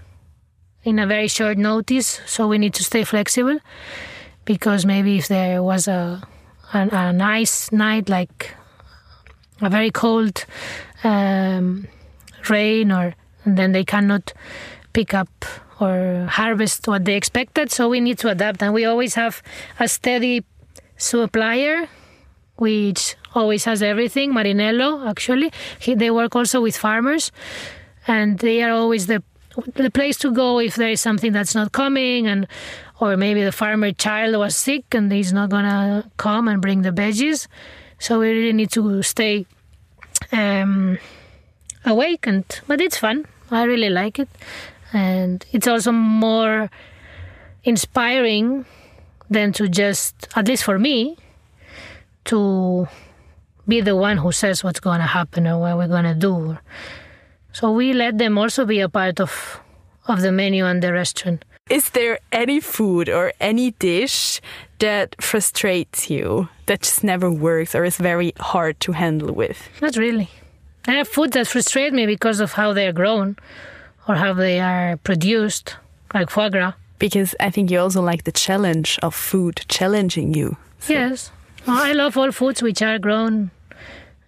in 0.84 0.99
a 0.99 1.05
very 1.05 1.27
short 1.27 1.58
notice, 1.58 2.21
so 2.25 2.47
we 2.47 2.58
need 2.58 2.73
to 2.75 2.84
stay 2.84 3.03
flexible 3.03 3.60
because 4.49 4.83
maybe 4.83 5.19
if 5.19 5.27
there 5.27 5.62
was 5.62 5.88
a 5.88 6.23
a, 6.73 6.79
a 6.91 7.13
nice 7.13 7.71
night 7.71 8.09
like 8.09 8.55
a 9.62 9.69
very 9.69 9.91
cold 9.91 10.43
um, 11.03 11.88
rain 12.49 12.91
or 12.91 13.13
then 13.45 13.73
they 13.73 13.85
cannot 13.85 14.33
pick 14.93 15.13
up 15.13 15.29
or 15.79 16.25
harvest 16.31 16.88
what 16.88 17.05
they 17.05 17.15
expected 17.15 17.71
so 17.71 17.88
we 17.88 17.99
need 18.01 18.17
to 18.17 18.27
adapt. 18.27 18.63
And 18.63 18.73
we 18.73 18.85
always 18.85 19.13
have 19.13 19.43
a 19.79 19.88
steady 19.88 20.43
supplier 20.97 21.88
which 22.55 23.15
always 23.35 23.65
has 23.65 23.83
everything 23.83 24.33
marinello 24.33 25.07
actually. 25.07 25.51
He, 25.79 25.93
they 25.93 26.09
work 26.09 26.35
also 26.35 26.59
with 26.59 26.75
farmers 26.75 27.31
and 28.07 28.39
they 28.39 28.63
are 28.63 28.71
always 28.71 29.05
the 29.05 29.21
the 29.76 29.89
place 29.89 30.17
to 30.17 30.32
go 30.32 30.60
if 30.60 30.76
there 30.76 30.89
is 30.89 31.02
something 31.02 31.32
that's 31.32 31.56
not 31.56 31.72
coming 31.72 32.28
and 32.28 32.48
or 33.00 33.15
maybe 33.15 33.43
the 33.43 33.52
farmer 33.52 33.91
child 33.91 34.36
was 34.36 34.56
sick 34.56 34.93
and 34.93 35.12
he's 35.12 35.32
not 35.32 35.50
gonna 35.50 36.10
come 36.17 36.48
and 36.48 36.62
bring 36.62 36.82
the 36.82 36.91
veggies. 36.91 37.48
So 38.00 38.19
we 38.19 38.32
really 38.32 38.54
need 38.54 38.72
to 38.72 39.02
stay 39.04 39.45
um, 40.32 40.98
awake 41.86 42.28
and 42.28 42.43
but 42.67 42.82
it's 42.82 42.98
fun. 42.98 43.26
I 43.52 43.63
really 43.63 43.89
like 43.89 44.19
it. 44.19 44.30
And 44.91 45.45
it's 45.52 45.67
also 45.67 45.91
more 45.91 46.69
inspiring 47.63 48.65
than 49.30 49.54
to 49.54 49.67
just 49.69 50.28
at 50.36 50.48
least 50.48 50.63
for 50.63 50.80
me 50.80 51.17
to 52.26 52.88
be 53.67 53.82
the 53.82 53.95
one 53.95 54.17
who 54.17 54.32
says 54.32 54.63
what's 54.63 54.80
to 55.00 55.06
happen 55.06 55.48
or 55.48 55.60
what 55.60 55.78
we're 55.78 55.88
to 56.06 56.15
do 56.15 56.58
so 57.60 57.72
we 57.72 57.91
let 57.91 58.17
them 58.17 58.38
also 58.38 58.65
be 58.65 58.80
a 58.80 58.88
part 58.88 59.19
of 59.19 59.60
of 60.08 60.22
the 60.22 60.32
menu 60.32 60.65
and 60.65 60.82
the 60.82 60.93
restaurant. 60.93 61.43
Is 61.69 61.89
there 61.89 62.19
any 62.32 62.60
food 62.60 63.10
or 63.10 63.34
any 63.39 63.72
dish 63.72 64.41
that 64.80 65.15
frustrates 65.22 66.10
you 66.10 66.48
that 66.65 66.82
just 66.82 67.04
never 67.04 67.30
works 67.30 67.76
or 67.76 67.84
is 67.84 67.98
very 67.98 68.34
hard 68.39 68.80
to 68.80 68.93
handle 68.93 69.34
with? 69.34 69.58
Not 69.82 69.98
really. 69.98 70.30
There 70.86 71.00
are 71.00 71.06
foods 71.06 71.34
that 71.34 71.48
frustrate 71.48 71.93
me 71.93 72.06
because 72.06 72.39
of 72.39 72.54
how 72.54 72.74
they're 72.74 72.93
grown 72.93 73.36
or 74.08 74.15
how 74.15 74.34
they 74.34 74.60
are 74.60 74.98
produced 75.04 75.76
like 76.13 76.30
foie 76.30 76.50
gras. 76.50 76.74
Because 76.98 77.36
i 77.39 77.50
think 77.50 77.72
you 77.72 77.80
also 77.80 78.02
like 78.02 78.24
the 78.24 78.32
challenge 78.32 79.00
of 79.04 79.13
food 79.13 79.65
challenging 79.67 80.34
you. 80.34 80.56
So. 80.80 80.93
yes. 80.93 81.32
I 81.67 81.91
love 81.91 82.17
all 82.17 82.32
foods 82.32 82.63
which 82.63 82.82
are 82.82 83.00
grown 83.00 83.52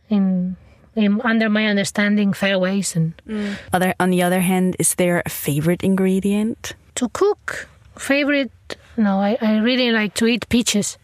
in 0.10 0.58
in, 0.96 1.22
under 1.22 1.50
my 1.50 1.66
understanding 1.68 2.34
fairways. 2.34 2.96
and 2.96 3.14
mm. 3.28 3.56
other 3.74 3.94
on 4.00 4.10
the 4.10 4.22
other 4.22 4.42
hand 4.42 4.76
is 4.80 4.96
there 4.96 5.22
a 5.26 5.30
favorite 5.30 5.84
ingredient 5.84 6.74
to 6.96 7.10
cook 7.10 7.68
favorite 7.98 8.52
no 8.98 9.20
I, 9.20 9.38
I 9.42 9.58
really 9.60 9.92
like 9.92 10.14
to 10.16 10.26
eat 10.28 10.50
peaches 10.50 10.98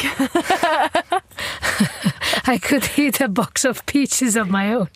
I 2.46 2.58
could 2.62 2.88
eat 2.96 3.20
a 3.20 3.28
box 3.28 3.66
of 3.66 3.84
peaches 3.84 4.34
of 4.34 4.48
my 4.48 4.72
own 4.72 4.88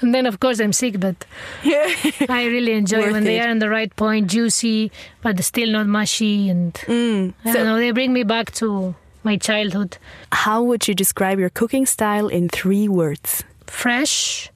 and 0.00 0.14
then 0.14 0.26
of 0.26 0.38
course 0.38 0.60
I'm 0.60 0.74
sick 0.74 1.00
but 1.00 1.24
yeah. 1.64 1.88
I 2.28 2.44
really 2.44 2.72
enjoy 2.72 3.10
when 3.10 3.22
it. 3.22 3.24
they 3.24 3.40
are 3.40 3.48
in 3.48 3.58
the 3.58 3.70
right 3.70 3.94
point 3.96 4.30
juicy 4.30 4.92
but 5.22 5.42
still 5.42 5.70
not 5.70 5.86
mushy 5.86 6.50
and 6.50 6.74
mm. 6.74 7.32
I 7.44 7.52
so, 7.52 7.58
don't 7.58 7.66
know 7.66 7.78
they 7.78 7.90
bring 7.92 8.12
me 8.12 8.22
back 8.22 8.52
to 8.52 8.94
my 9.24 9.36
childhood 9.38 9.96
how 10.32 10.62
would 10.62 10.86
you 10.86 10.94
describe 10.94 11.38
your 11.38 11.50
cooking 11.50 11.86
style 11.86 12.28
in 12.28 12.48
three 12.48 12.86
words 12.86 13.42
fresh 13.70 14.50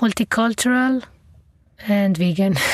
multicultural 0.00 1.02
and 1.86 2.18
vegan 2.18 2.58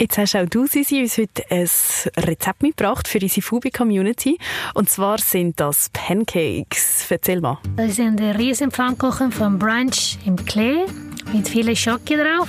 Jetzt 0.00 0.18
hast 0.18 0.36
auch 0.36 0.46
du, 0.46 0.66
Sisi, 0.66 1.02
uns 1.02 1.18
heute 1.18 1.44
ein 1.50 1.68
Rezept 2.16 2.62
mitgebracht 2.62 3.06
für 3.06 3.20
unsere 3.20 3.42
Fubi-Community. 3.42 4.38
Und 4.72 4.88
zwar 4.88 5.18
sind 5.18 5.60
das 5.60 5.90
Pancakes. 5.92 7.06
Erzähl 7.10 7.40
mal. 7.40 7.58
Das 7.76 7.96
sind 7.96 8.20
Riesenpfannkuchen 8.20 9.30
vom 9.30 9.58
Brunch 9.58 10.18
im 10.24 10.36
Klee 10.36 10.86
mit 11.32 11.48
viel 11.48 11.74
Schoki 11.76 12.16
drauf. 12.16 12.48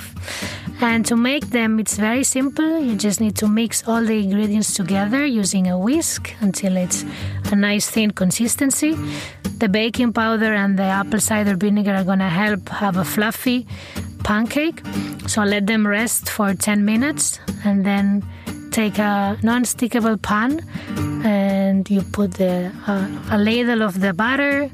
And 0.80 1.06
to 1.06 1.16
make 1.16 1.50
them, 1.50 1.80
it's 1.80 1.96
very 1.96 2.22
simple. 2.22 2.78
You 2.78 2.96
just 2.96 3.20
need 3.20 3.36
to 3.36 3.48
mix 3.48 3.86
all 3.88 4.04
the 4.04 4.22
ingredients 4.22 4.74
together 4.74 5.24
using 5.24 5.68
a 5.68 5.78
whisk 5.78 6.34
until 6.40 6.76
it's 6.76 7.04
a 7.50 7.56
nice 7.56 7.88
thin 7.88 8.10
consistency. 8.10 8.94
The 9.58 9.68
baking 9.68 10.12
powder 10.12 10.52
and 10.52 10.78
the 10.78 10.82
apple 10.84 11.20
cider 11.20 11.56
vinegar 11.56 11.94
are 11.94 12.04
to 12.04 12.28
help 12.28 12.68
have 12.68 12.98
a 12.98 13.04
fluffy 13.04 13.66
pancake. 14.22 14.82
So 15.26 15.42
let 15.44 15.66
them 15.66 15.86
rest 15.86 16.28
for 16.28 16.52
10 16.52 16.84
minutes 16.84 17.40
and 17.64 17.84
then 17.86 18.22
take 18.70 18.98
a 18.98 19.38
non-stickable 19.42 20.20
pan 20.20 20.60
and 21.24 21.88
you 21.88 22.02
put 22.02 22.34
the, 22.34 22.70
uh, 22.86 23.08
a 23.30 23.38
ladle 23.38 23.82
of 23.82 24.00
the 24.00 24.12
butter, 24.12 24.70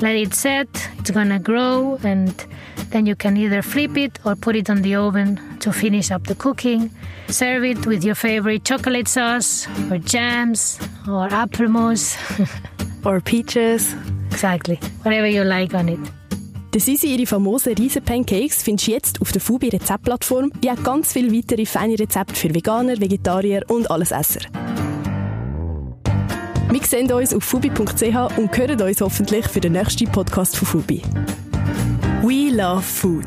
let 0.00 0.14
it 0.14 0.32
set, 0.34 0.68
it's 1.10 1.16
gonna 1.16 1.38
grow 1.38 1.98
and 2.04 2.46
then 2.90 3.06
you 3.06 3.16
can 3.16 3.36
either 3.36 3.62
flip 3.62 3.96
it 3.96 4.18
or 4.24 4.36
put 4.36 4.56
it 4.56 4.70
on 4.70 4.82
the 4.82 4.94
oven 4.94 5.40
to 5.60 5.72
finish 5.72 6.10
up 6.10 6.24
the 6.26 6.34
cooking. 6.34 6.90
Serve 7.28 7.64
it 7.64 7.86
with 7.86 8.04
your 8.04 8.14
favorite 8.14 8.64
chocolate 8.64 9.08
sauce 9.08 9.66
or 9.90 9.98
jams 9.98 10.78
or 11.08 11.28
apple 11.32 11.68
mousse 11.68 12.16
or 13.04 13.20
peaches. 13.20 13.94
Exactly, 14.30 14.78
whatever 15.02 15.26
you 15.26 15.44
like 15.44 15.74
on 15.74 15.88
it. 15.88 16.00
Das 16.72 16.84
sind 16.84 17.02
ihre 17.02 17.26
famosen 17.26 17.74
Riesen-Pancakes 17.74 18.62
findest 18.62 18.86
du 18.86 18.92
jetzt 18.92 19.20
auf 19.20 19.32
der 19.32 19.40
Fooby 19.40 19.70
Rezeptplattform. 19.70 20.52
Die 20.62 20.70
hat 20.70 20.84
ganz 20.84 21.12
viele 21.12 21.32
weitere 21.32 21.66
feine 21.66 21.98
Rezepte 21.98 22.36
für 22.36 22.54
Veganer, 22.54 23.00
Vegetarier 23.00 23.64
und 23.66 23.90
alles 23.90 24.12
Esser. 24.12 24.42
Wir 26.72 26.84
sehen 26.84 27.10
uns 27.10 27.34
auf 27.34 27.42
fubi.ch 27.42 28.38
und 28.38 28.56
hören 28.56 28.80
uns 28.80 29.00
hoffentlich 29.00 29.44
für 29.48 29.60
den 29.60 29.72
nächsten 29.72 30.06
Podcast 30.06 30.56
von 30.56 30.68
Fubi. 30.68 31.02
We 32.22 32.54
love 32.54 32.80
food. 32.80 33.24